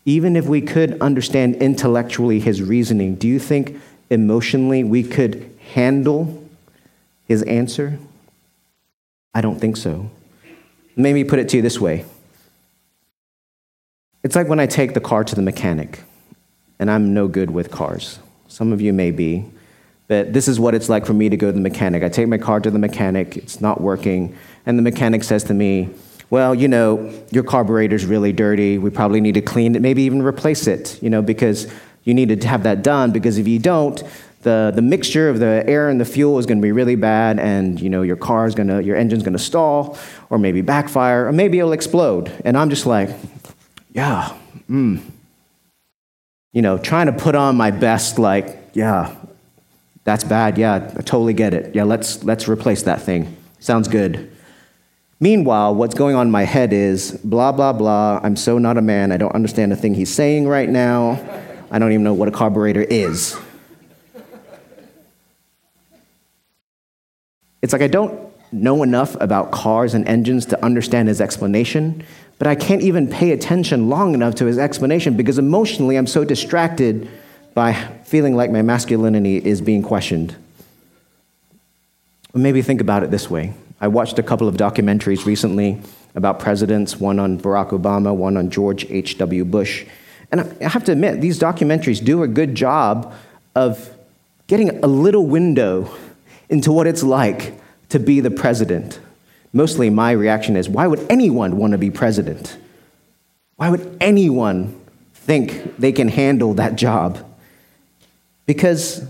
Even 0.07 0.37
if 0.37 0.47
we 0.47 0.63
could 0.63 0.99
understand 1.01 1.57
intellectually 1.57 2.41
his 2.41 2.63
reasoning, 2.63 3.17
do 3.17 3.29
you 3.29 3.39
think 3.39 3.79
emotionally 4.09 4.83
we 4.83 5.03
could 5.03 5.55
handle 5.75 6.49
his 7.29 7.43
answer? 7.43 7.99
I 9.35 9.43
don't 9.43 9.61
think 9.61 9.77
so. 9.77 10.11
Maybe 10.97 11.23
put 11.25 11.39
it 11.39 11.49
to 11.51 11.57
you 11.57 11.63
this 11.63 11.79
way 11.79 12.07
it's 14.23 14.37
like 14.37 14.49
when 14.49 14.61
I 14.61 14.67
take 14.67 14.95
the 14.95 15.01
car 15.01 15.25
to 15.25 15.35
the 15.35 15.43
mechanic, 15.43 16.01
and 16.79 16.91
I'm 16.91 17.15
no 17.15 17.27
good 17.27 17.51
with 17.51 17.71
cars. 17.71 18.19
Some 18.49 18.73
of 18.73 18.81
you 18.81 18.93
may 18.93 19.11
be, 19.11 19.47
but 20.11 20.33
this 20.33 20.49
is 20.49 20.59
what 20.59 20.75
it's 20.75 20.89
like 20.89 21.07
for 21.07 21.15
me 21.15 21.29
to 21.29 21.37
go 21.37 21.47
to 21.47 21.53
the 21.53 21.61
mechanic. 21.61 22.03
I 22.03 22.09
take 22.09 22.27
my 22.27 22.37
car 22.37 22.59
to 22.59 22.69
the 22.69 22.81
mechanic, 22.81 23.37
it's 23.37 23.61
not 23.61 23.81
working 23.81 24.37
and 24.67 24.77
the 24.77 24.83
mechanic 24.83 25.23
says 25.23 25.45
to 25.45 25.55
me, 25.55 25.89
well, 26.31 26.53
you 26.53 26.67
know, 26.67 27.13
your 27.31 27.45
carburetor's 27.45 28.05
really 28.05 28.33
dirty. 28.33 28.77
We 28.77 28.91
probably 28.91 29.21
need 29.21 29.35
to 29.35 29.41
clean 29.41 29.77
it, 29.77 29.83
maybe 29.83 30.03
even 30.03 30.21
replace 30.21 30.67
it, 30.67 31.01
you 31.01 31.11
know, 31.11 31.23
because 31.23 31.73
you 32.03 32.13
need 32.13 32.41
to 32.41 32.49
have 32.49 32.65
that 32.65 32.83
done 32.83 33.13
because 33.13 33.39
if 33.39 33.47
you 33.47 33.61
don't, 33.61 34.03
the, 34.43 34.73
the 34.75 34.83
mixture 34.83 35.29
of 35.29 35.39
the 35.39 35.63
air 35.69 35.89
and 35.89 36.01
the 36.01 36.05
fuel 36.05 36.41
is 36.41 36.47
going 36.47 36.59
to 36.59 36.63
be 36.63 36.73
really 36.73 36.97
bad 36.97 37.39
and 37.39 37.81
you 37.81 37.91
know 37.91 38.03
your 38.03 38.17
car 38.17 38.47
is 38.47 38.55
going 38.57 38.69
to 38.69 38.83
your 38.83 38.97
engine's 38.97 39.23
going 39.23 39.35
to 39.35 39.39
stall 39.39 39.99
or 40.31 40.39
maybe 40.39 40.63
backfire 40.63 41.27
or 41.27 41.33
maybe 41.33 41.59
it'll 41.59 41.75
explode 41.75 42.33
and 42.43 42.57
i'm 42.57 42.71
just 42.71 42.87
like 42.87 43.11
yeah 43.93 44.35
mm. 44.71 44.99
you 46.55 46.63
know 46.63 46.79
trying 46.79 47.05
to 47.05 47.13
put 47.13 47.35
on 47.35 47.55
my 47.55 47.71
best 47.71 48.19
like 48.19 48.59
yeah 48.73 49.15
that's 50.05 50.25
bad 50.25 50.59
yeah 50.59 50.75
i 50.97 51.03
totally 51.03 51.35
get 51.35 51.55
it 51.55 51.75
yeah 51.75 51.85
let's 51.85 52.25
let's 52.25 52.49
replace 52.49 52.83
that 52.83 53.01
thing 53.01 53.37
sounds 53.59 53.89
good 53.89 54.31
Meanwhile, 55.23 55.75
what's 55.75 55.95
going 55.95 56.17
on 56.17 56.29
in 56.29 56.31
my 56.31 56.45
head 56.45 56.73
is 56.73 57.13
blah, 57.23 57.53
blah, 57.53 57.75
blah. 57.75 58.21
I'm 58.23 58.37
so 58.37 58.57
not 58.57 58.79
a 58.79 58.83
man. 58.83 59.13
I 59.13 59.19
don't 59.19 59.35
understand 59.35 59.71
a 59.71 59.77
thing 59.77 59.93
he's 59.93 60.13
saying 60.13 60.49
right 60.49 60.69
now. 60.69 61.21
I 61.71 61.79
don't 61.79 61.93
even 61.93 62.03
know 62.03 62.15
what 62.15 62.27
a 62.27 62.31
carburetor 62.31 62.81
is. 62.81 63.39
It's 67.61 67.75
like 67.75 67.83
I 67.83 67.87
don't 67.87 68.33
know 68.51 68.83
enough 68.83 69.15
about 69.21 69.53
cars 69.53 69.93
and 69.93 70.09
engines 70.09 70.47
to 70.47 70.65
understand 70.65 71.09
his 71.09 71.21
explanation, 71.21 72.03
but 72.39 72.49
I 72.49 72.55
can't 72.55 72.81
even 72.81 73.07
pay 73.07 73.33
attention 73.33 73.91
long 73.91 74.15
enough 74.15 74.37
to 74.37 74.47
his 74.47 74.57
explanation 74.59 75.19
because 75.19 75.39
emotionally 75.39 75.97
I'm 75.97 76.07
so 76.07 76.25
distracted 76.25 77.11
by 77.55 77.73
feeling 78.05 78.37
like 78.37 78.51
my 78.51 78.63
masculinity 78.63 79.39
is 79.39 79.61
being 79.61 79.83
questioned. 79.83 80.37
Maybe 82.33 82.63
think 82.63 82.81
about 82.81 83.03
it 83.03 83.11
this 83.11 83.29
way 83.29 83.55
I 83.81 83.89
watched 83.89 84.19
a 84.19 84.23
couple 84.23 84.47
of 84.47 84.57
documentaries 84.57 85.25
recently 85.25 85.81
about 86.15 86.39
presidents, 86.39 86.99
one 86.99 87.19
on 87.19 87.39
Barack 87.39 87.71
Obama, 87.71 88.15
one 88.15 88.37
on 88.37 88.51
George 88.51 88.85
H.W. 88.91 89.45
Bush. 89.47 89.87
And 90.31 90.41
I 90.61 90.69
have 90.69 90.85
to 90.85 90.93
admit, 90.93 91.21
these 91.21 91.39
documentaries 91.39 92.05
do 92.05 92.23
a 92.23 92.29
good 92.29 92.55
job 92.55 93.15
of 93.55 93.91
getting 94.49 94.85
a 94.85 94.87
little 94.87 95.27
window 95.27 95.91
into 96.49 96.73
what 96.73 96.87
it's 96.87 97.03
like 97.03 97.55
to 97.89 97.99
be 97.99 98.21
the 98.21 98.31
president. 98.31 99.01
Mostly 99.53 99.89
my 99.89 100.13
reaction 100.13 100.57
is 100.57 100.69
why 100.69 100.87
would 100.87 101.05
anyone 101.11 101.57
want 101.57 101.73
to 101.73 101.79
be 101.79 101.91
president? 101.91 102.57
Why 103.57 103.71
would 103.71 103.97
anyone 104.01 104.79
think 105.15 105.77
they 105.79 105.93
can 105.93 106.09
handle 106.09 106.55
that 106.55 106.77
job? 106.77 107.25
Because 108.51 109.07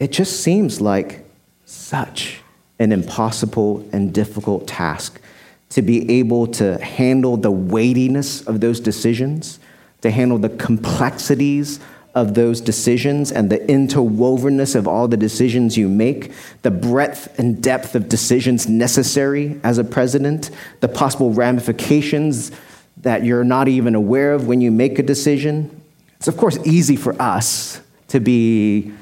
it 0.00 0.10
just 0.10 0.40
seems 0.40 0.80
like 0.80 1.24
such 1.64 2.40
an 2.80 2.90
impossible 2.90 3.88
and 3.92 4.12
difficult 4.12 4.66
task 4.66 5.20
to 5.68 5.80
be 5.80 6.18
able 6.18 6.48
to 6.48 6.76
handle 6.82 7.36
the 7.36 7.52
weightiness 7.52 8.44
of 8.48 8.60
those 8.60 8.80
decisions, 8.80 9.60
to 10.00 10.10
handle 10.10 10.38
the 10.38 10.48
complexities 10.48 11.78
of 12.16 12.34
those 12.34 12.60
decisions 12.60 13.30
and 13.30 13.48
the 13.48 13.58
interwovenness 13.58 14.74
of 14.74 14.88
all 14.88 15.06
the 15.06 15.16
decisions 15.16 15.76
you 15.76 15.88
make, 15.88 16.32
the 16.62 16.72
breadth 16.72 17.38
and 17.38 17.62
depth 17.62 17.94
of 17.94 18.08
decisions 18.08 18.68
necessary 18.68 19.60
as 19.62 19.78
a 19.78 19.84
president, 19.84 20.50
the 20.80 20.88
possible 20.88 21.32
ramifications 21.32 22.50
that 22.96 23.24
you're 23.24 23.44
not 23.44 23.68
even 23.68 23.94
aware 23.94 24.32
of 24.32 24.48
when 24.48 24.60
you 24.60 24.72
make 24.72 24.98
a 24.98 25.02
decision. 25.04 25.80
It's, 26.16 26.26
of 26.26 26.36
course, 26.36 26.58
easy 26.66 26.96
for 26.96 27.14
us 27.22 27.82
to 28.08 28.20
be 28.20 28.92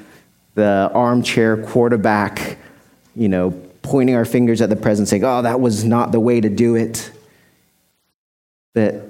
the 0.55 0.89
armchair 0.93 1.63
quarterback, 1.65 2.57
you 3.15 3.29
know, 3.29 3.51
pointing 3.81 4.15
our 4.15 4.25
fingers 4.25 4.61
at 4.61 4.69
the 4.69 4.75
president 4.75 5.07
saying, 5.07 5.23
oh, 5.23 5.41
that 5.41 5.59
was 5.59 5.83
not 5.83 6.11
the 6.11 6.19
way 6.19 6.41
to 6.41 6.49
do 6.49 6.75
it. 6.75 7.11
But 8.73 9.07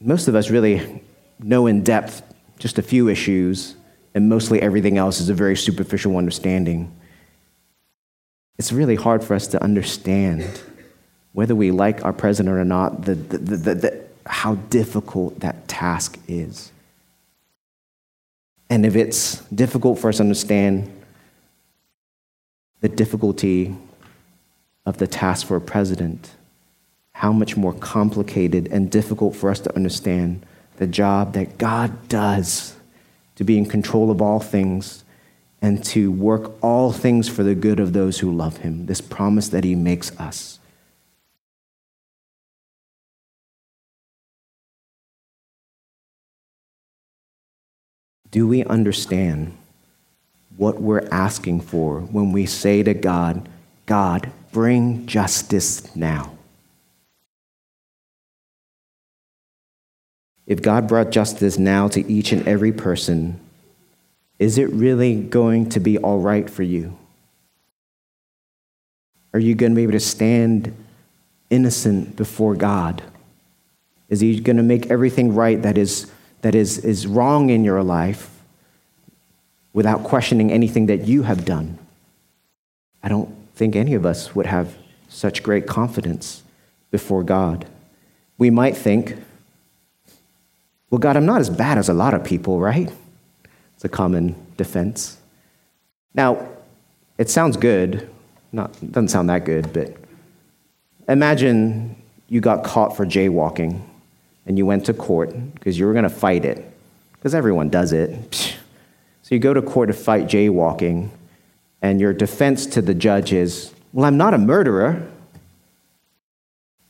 most 0.00 0.28
of 0.28 0.34
us 0.34 0.50
really 0.50 1.02
know 1.40 1.66
in 1.66 1.82
depth 1.82 2.22
just 2.58 2.78
a 2.78 2.82
few 2.82 3.08
issues, 3.08 3.76
and 4.14 4.28
mostly 4.28 4.62
everything 4.62 4.96
else 4.96 5.20
is 5.20 5.28
a 5.28 5.34
very 5.34 5.56
superficial 5.56 6.16
understanding. 6.16 6.94
It's 8.58 8.72
really 8.72 8.94
hard 8.94 9.22
for 9.22 9.34
us 9.34 9.46
to 9.48 9.62
understand 9.62 10.60
whether 11.32 11.54
we 11.54 11.70
like 11.70 12.04
our 12.04 12.14
president 12.14 12.56
or 12.56 12.64
not, 12.64 13.02
the, 13.02 13.14
the, 13.14 13.38
the, 13.56 14.04
how 14.24 14.54
difficult 14.54 15.40
that 15.40 15.68
task 15.68 16.18
is. 16.26 16.72
And 18.68 18.84
if 18.84 18.96
it's 18.96 19.40
difficult 19.46 19.98
for 19.98 20.08
us 20.08 20.16
to 20.16 20.22
understand 20.22 20.92
the 22.80 22.88
difficulty 22.88 23.76
of 24.84 24.98
the 24.98 25.06
task 25.06 25.46
for 25.46 25.56
a 25.56 25.60
president, 25.60 26.32
how 27.12 27.32
much 27.32 27.56
more 27.56 27.72
complicated 27.72 28.68
and 28.70 28.90
difficult 28.90 29.34
for 29.34 29.50
us 29.50 29.60
to 29.60 29.74
understand 29.74 30.44
the 30.76 30.86
job 30.86 31.32
that 31.32 31.58
God 31.58 32.08
does 32.08 32.76
to 33.36 33.44
be 33.44 33.56
in 33.56 33.66
control 33.66 34.10
of 34.10 34.20
all 34.20 34.40
things 34.40 35.04
and 35.62 35.82
to 35.84 36.10
work 36.10 36.52
all 36.62 36.92
things 36.92 37.28
for 37.28 37.42
the 37.42 37.54
good 37.54 37.80
of 37.80 37.92
those 37.92 38.18
who 38.18 38.34
love 38.34 38.58
him, 38.58 38.86
this 38.86 39.00
promise 39.00 39.48
that 39.48 39.64
he 39.64 39.74
makes 39.74 40.18
us. 40.18 40.58
Do 48.36 48.46
we 48.46 48.64
understand 48.64 49.56
what 50.58 50.78
we're 50.78 51.08
asking 51.10 51.62
for 51.62 52.00
when 52.00 52.32
we 52.32 52.44
say 52.44 52.82
to 52.82 52.92
God, 52.92 53.48
God, 53.86 54.30
bring 54.52 55.06
justice 55.06 55.96
now? 55.96 56.36
If 60.46 60.60
God 60.60 60.86
brought 60.86 61.12
justice 61.12 61.56
now 61.56 61.88
to 61.88 62.06
each 62.12 62.30
and 62.30 62.46
every 62.46 62.72
person, 62.72 63.40
is 64.38 64.58
it 64.58 64.68
really 64.68 65.14
going 65.14 65.70
to 65.70 65.80
be 65.80 65.96
all 65.96 66.18
right 66.18 66.50
for 66.50 66.62
you? 66.62 66.94
Are 69.32 69.40
you 69.40 69.54
going 69.54 69.72
to 69.72 69.76
be 69.76 69.84
able 69.84 69.92
to 69.92 70.00
stand 70.00 70.76
innocent 71.48 72.16
before 72.16 72.54
God? 72.54 73.02
Is 74.10 74.20
He 74.20 74.38
going 74.40 74.58
to 74.58 74.62
make 74.62 74.90
everything 74.90 75.34
right 75.34 75.62
that 75.62 75.78
is, 75.78 76.12
that 76.42 76.54
is, 76.54 76.78
is 76.78 77.06
wrong 77.06 77.50
in 77.50 77.64
your 77.64 77.82
life 77.82 78.30
without 79.72 80.04
questioning 80.04 80.50
anything 80.52 80.86
that 80.86 81.06
you 81.06 81.22
have 81.22 81.44
done? 81.44 81.78
I 83.02 83.08
don't 83.08 83.34
think 83.54 83.76
any 83.76 83.94
of 83.94 84.04
us 84.04 84.34
would 84.34 84.46
have 84.46 84.76
such 85.08 85.42
great 85.42 85.66
confidence 85.66 86.42
before 86.90 87.22
God. 87.22 87.66
We 88.38 88.50
might 88.50 88.76
think, 88.76 89.16
well, 90.90 90.98
God, 90.98 91.16
I'm 91.16 91.26
not 91.26 91.40
as 91.40 91.50
bad 91.50 91.78
as 91.78 91.88
a 91.88 91.94
lot 91.94 92.14
of 92.14 92.24
people, 92.24 92.60
right? 92.60 92.92
It's 93.74 93.84
a 93.84 93.88
common 93.88 94.34
defense. 94.56 95.18
Now, 96.14 96.48
it 97.18 97.30
sounds 97.30 97.56
good. 97.56 98.08
Not 98.52 98.72
doesn't 98.92 99.08
sound 99.08 99.28
that 99.28 99.44
good, 99.44 99.72
but 99.72 99.94
imagine 101.08 101.96
you 102.28 102.40
got 102.40 102.64
caught 102.64 102.96
for 102.96 103.04
jaywalking 103.06 103.82
and 104.46 104.56
you 104.56 104.64
went 104.64 104.86
to 104.86 104.94
court 104.94 105.34
because 105.54 105.78
you 105.78 105.86
were 105.86 105.92
going 105.92 106.04
to 106.04 106.08
fight 106.08 106.44
it 106.44 106.64
because 107.12 107.34
everyone 107.34 107.68
does 107.68 107.92
it. 107.92 108.56
So 109.22 109.34
you 109.34 109.40
go 109.40 109.52
to 109.52 109.60
court 109.60 109.88
to 109.88 109.92
fight 109.92 110.28
jaywalking 110.28 111.08
and 111.82 112.00
your 112.00 112.12
defense 112.12 112.64
to 112.66 112.80
the 112.80 112.94
judge 112.94 113.32
is, 113.32 113.74
"Well, 113.92 114.04
I'm 114.04 114.16
not 114.16 114.34
a 114.34 114.38
murderer." 114.38 115.02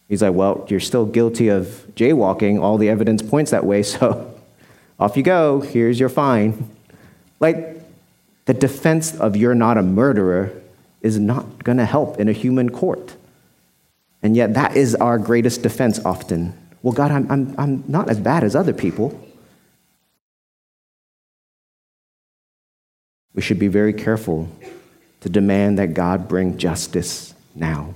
He's 0.09 0.23
like, 0.23 0.35
Well, 0.35 0.67
you're 0.69 0.81
still 0.81 1.07
guilty 1.07 1.49
of 1.49 1.87
jaywalking. 1.95 2.61
All 2.61 2.79
the 2.79 2.89
evidence 2.89 3.23
points 3.23 3.51
that 3.51 3.65
way, 3.65 3.83
so 3.83 4.33
off 4.99 5.17
you 5.17 5.23
go. 5.23 5.61
Here's 5.61 6.01
your 6.01 6.09
fine. 6.09 6.71
Like, 7.41 7.83
the 8.47 8.55
defense 8.55 9.19
of 9.19 9.37
you're 9.37 9.55
not 9.55 9.77
a 9.77 9.83
murderer 9.83 10.53
is 11.03 11.19
not 11.19 11.65
going 11.65 11.79
to 11.79 11.85
help 11.85 12.19
in 12.19 12.29
a 12.29 12.33
human 12.33 12.71
court. 12.71 13.17
And 14.23 14.37
yet, 14.37 14.55
that 14.55 14.77
is 14.77 14.95
our 14.95 15.19
greatest 15.19 15.63
defense 15.63 16.05
often. 16.05 16.55
Well, 16.87 16.93
God, 16.93 17.11
I'm, 17.11 17.29
I'm, 17.33 17.55
I'm 17.59 17.85
not 17.89 18.09
as 18.09 18.21
bad 18.21 18.45
as 18.45 18.55
other 18.55 18.73
people. 18.73 19.21
We 23.35 23.43
should 23.43 23.59
be 23.59 23.67
very 23.67 23.93
careful 23.93 24.49
to 25.23 25.29
demand 25.29 25.81
that 25.81 25.95
God 25.95 26.29
bring 26.29 26.59
justice 26.59 27.35
now. 27.57 27.93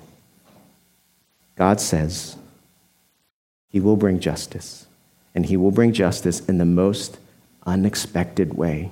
God 1.54 1.80
says 1.80 2.34
he 3.68 3.78
will 3.78 3.94
bring 3.94 4.18
justice, 4.18 4.86
and 5.36 5.46
he 5.46 5.56
will 5.56 5.70
bring 5.70 5.92
justice 5.92 6.44
in 6.48 6.58
the 6.58 6.64
most 6.64 7.20
unexpected 7.64 8.54
way. 8.54 8.90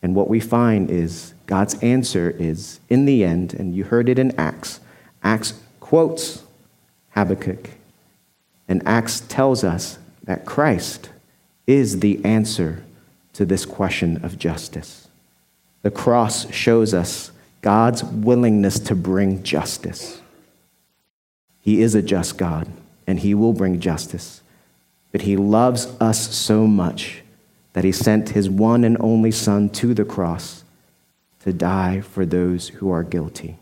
And 0.00 0.14
what 0.14 0.30
we 0.30 0.40
find 0.40 0.90
is 0.90 1.34
God's 1.44 1.74
answer 1.82 2.30
is, 2.30 2.80
in 2.88 3.04
the 3.04 3.24
end, 3.24 3.52
and 3.52 3.76
you 3.76 3.84
heard 3.84 4.08
it 4.08 4.18
in 4.18 4.34
Acts, 4.40 4.80
Acts 5.22 5.52
quotes 5.80 6.44
Habakkuk, 7.10 7.72
and 8.68 8.86
Acts 8.86 9.20
tells 9.20 9.64
us 9.64 9.98
that 10.24 10.44
Christ 10.44 11.08
is 11.66 12.00
the 12.00 12.22
answer 12.24 12.84
to 13.32 13.44
this 13.44 13.64
question 13.64 14.22
of 14.24 14.38
justice. 14.38 15.08
The 15.82 15.90
cross 15.90 16.50
shows 16.52 16.92
us 16.92 17.30
God's 17.62 18.04
willingness 18.04 18.78
to 18.80 18.94
bring 18.94 19.42
justice. 19.42 20.20
He 21.60 21.80
is 21.82 21.94
a 21.94 22.02
just 22.02 22.36
God, 22.36 22.68
and 23.06 23.20
He 23.20 23.34
will 23.34 23.52
bring 23.52 23.80
justice. 23.80 24.42
But 25.12 25.22
He 25.22 25.36
loves 25.36 25.86
us 26.00 26.34
so 26.34 26.66
much 26.66 27.22
that 27.72 27.84
He 27.84 27.92
sent 27.92 28.30
His 28.30 28.50
one 28.50 28.84
and 28.84 28.96
only 29.00 29.30
Son 29.30 29.70
to 29.70 29.94
the 29.94 30.04
cross 30.04 30.64
to 31.40 31.52
die 31.52 32.00
for 32.00 32.26
those 32.26 32.68
who 32.68 32.90
are 32.90 33.02
guilty. 33.02 33.56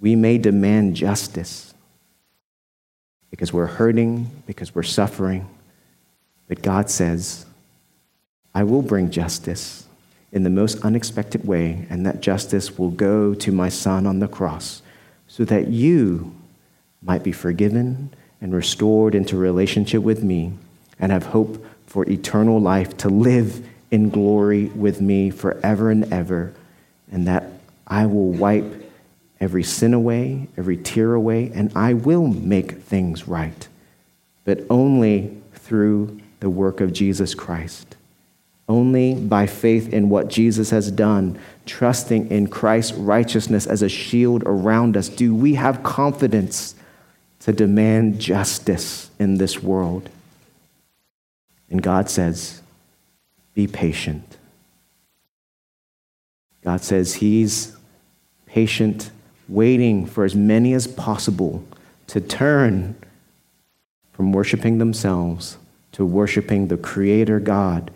We 0.00 0.14
may 0.14 0.38
demand 0.38 0.96
justice 0.96 1.67
because 3.30 3.52
we're 3.52 3.66
hurting, 3.66 4.30
because 4.46 4.74
we're 4.74 4.82
suffering, 4.82 5.48
but 6.48 6.62
God 6.62 6.90
says, 6.90 7.44
I 8.54 8.64
will 8.64 8.82
bring 8.82 9.10
justice 9.10 9.86
in 10.32 10.42
the 10.42 10.50
most 10.50 10.82
unexpected 10.82 11.46
way, 11.46 11.86
and 11.88 12.04
that 12.06 12.20
justice 12.20 12.78
will 12.78 12.90
go 12.90 13.34
to 13.34 13.52
my 13.52 13.68
Son 13.68 14.06
on 14.06 14.18
the 14.18 14.28
cross 14.28 14.82
so 15.26 15.44
that 15.44 15.68
you 15.68 16.34
might 17.02 17.22
be 17.22 17.32
forgiven 17.32 18.10
and 18.40 18.54
restored 18.54 19.14
into 19.14 19.36
relationship 19.36 20.02
with 20.02 20.22
me 20.22 20.52
and 20.98 21.12
have 21.12 21.26
hope 21.26 21.64
for 21.86 22.08
eternal 22.08 22.60
life 22.60 22.96
to 22.98 23.08
live 23.08 23.66
in 23.90 24.10
glory 24.10 24.66
with 24.66 25.00
me 25.00 25.30
forever 25.30 25.90
and 25.90 26.12
ever, 26.12 26.52
and 27.10 27.26
that 27.26 27.44
I 27.86 28.06
will 28.06 28.32
wipe 28.32 28.77
every 29.40 29.62
sin 29.62 29.94
away, 29.94 30.48
every 30.56 30.76
tear 30.76 31.14
away, 31.14 31.50
and 31.54 31.72
I 31.74 31.94
will 31.94 32.26
make 32.26 32.80
things 32.82 33.28
right, 33.28 33.68
but 34.44 34.60
only 34.68 35.40
through 35.54 36.20
the 36.40 36.50
work 36.50 36.80
of 36.80 36.92
Jesus 36.92 37.34
Christ. 37.34 37.96
Only 38.68 39.14
by 39.14 39.46
faith 39.46 39.92
in 39.92 40.10
what 40.10 40.28
Jesus 40.28 40.70
has 40.70 40.90
done, 40.90 41.38
trusting 41.64 42.30
in 42.30 42.48
Christ's 42.48 42.92
righteousness 42.92 43.66
as 43.66 43.82
a 43.82 43.88
shield 43.88 44.42
around 44.44 44.96
us, 44.96 45.08
do 45.08 45.34
we 45.34 45.54
have 45.54 45.82
confidence 45.82 46.74
to 47.40 47.52
demand 47.52 48.18
justice 48.18 49.10
in 49.18 49.38
this 49.38 49.62
world. 49.62 50.08
And 51.70 51.82
God 51.82 52.10
says, 52.10 52.62
be 53.54 53.66
patient. 53.66 54.36
God 56.64 56.80
says 56.82 57.14
He's 57.14 57.76
patient, 58.46 59.10
waiting 59.48 60.06
for 60.06 60.24
as 60.24 60.34
many 60.34 60.74
as 60.74 60.86
possible 60.86 61.64
to 62.08 62.20
turn 62.20 62.94
from 64.12 64.32
worshiping 64.32 64.78
themselves 64.78 65.58
to 65.92 66.04
worshiping 66.04 66.68
the 66.68 66.76
Creator 66.76 67.40
God 67.40 67.90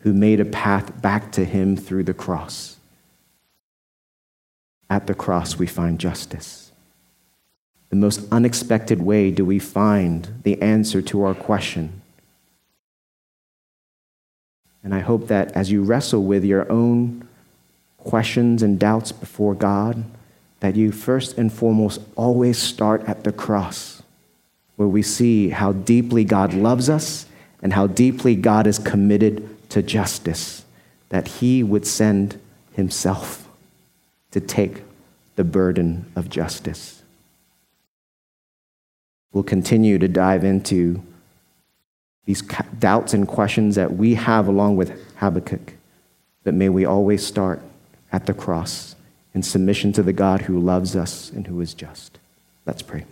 who 0.00 0.12
made 0.12 0.38
a 0.38 0.44
path 0.44 1.02
back 1.02 1.32
to 1.32 1.44
Him 1.44 1.76
through 1.76 2.04
the 2.04 2.14
cross. 2.14 2.76
At 4.88 5.08
the 5.08 5.14
cross, 5.14 5.58
we 5.58 5.66
find 5.66 5.98
justice. 5.98 6.70
The 7.90 7.96
most 7.96 8.20
unexpected 8.30 9.02
way 9.02 9.30
do 9.30 9.44
we 9.44 9.58
find 9.58 10.40
the 10.44 10.60
answer 10.62 11.02
to 11.02 11.22
our 11.24 11.34
question. 11.34 12.00
And 14.84 14.94
I 14.94 15.00
hope 15.00 15.26
that 15.26 15.50
as 15.52 15.70
you 15.72 15.82
wrestle 15.82 16.22
with 16.22 16.44
your 16.44 16.70
own 16.70 17.26
questions 17.98 18.62
and 18.62 18.78
doubts 18.78 19.10
before 19.10 19.54
God, 19.54 20.04
that 20.60 20.76
you 20.76 20.92
first 20.92 21.38
and 21.38 21.52
foremost 21.52 22.00
always 22.16 22.58
start 22.58 23.02
at 23.08 23.24
the 23.24 23.32
cross, 23.32 24.02
where 24.76 24.88
we 24.88 25.02
see 25.02 25.50
how 25.50 25.72
deeply 25.72 26.24
God 26.24 26.54
loves 26.54 26.88
us 26.88 27.26
and 27.62 27.72
how 27.72 27.86
deeply 27.86 28.34
God 28.34 28.66
is 28.66 28.78
committed 28.78 29.48
to 29.70 29.82
justice, 29.82 30.64
that 31.10 31.28
He 31.28 31.62
would 31.62 31.86
send 31.86 32.40
Himself 32.72 33.48
to 34.30 34.40
take 34.40 34.82
the 35.36 35.44
burden 35.44 36.10
of 36.16 36.28
justice. 36.28 37.02
We'll 39.32 39.44
continue 39.44 39.98
to 39.98 40.08
dive 40.08 40.42
into 40.42 41.02
these 42.24 42.42
doubts 42.78 43.14
and 43.14 43.26
questions 43.26 43.76
that 43.76 43.96
we 43.96 44.14
have 44.14 44.48
along 44.48 44.76
with 44.76 45.16
Habakkuk, 45.16 45.74
but 46.44 46.54
may 46.54 46.68
we 46.68 46.84
always 46.84 47.24
start 47.26 47.62
at 48.10 48.26
the 48.26 48.34
cross 48.34 48.96
in 49.38 49.42
submission 49.44 49.92
to 49.92 50.02
the 50.02 50.12
God 50.12 50.42
who 50.42 50.58
loves 50.58 50.96
us 50.96 51.30
and 51.30 51.46
who 51.46 51.60
is 51.60 51.72
just. 51.72 52.18
Let's 52.66 52.82
pray. 52.82 53.04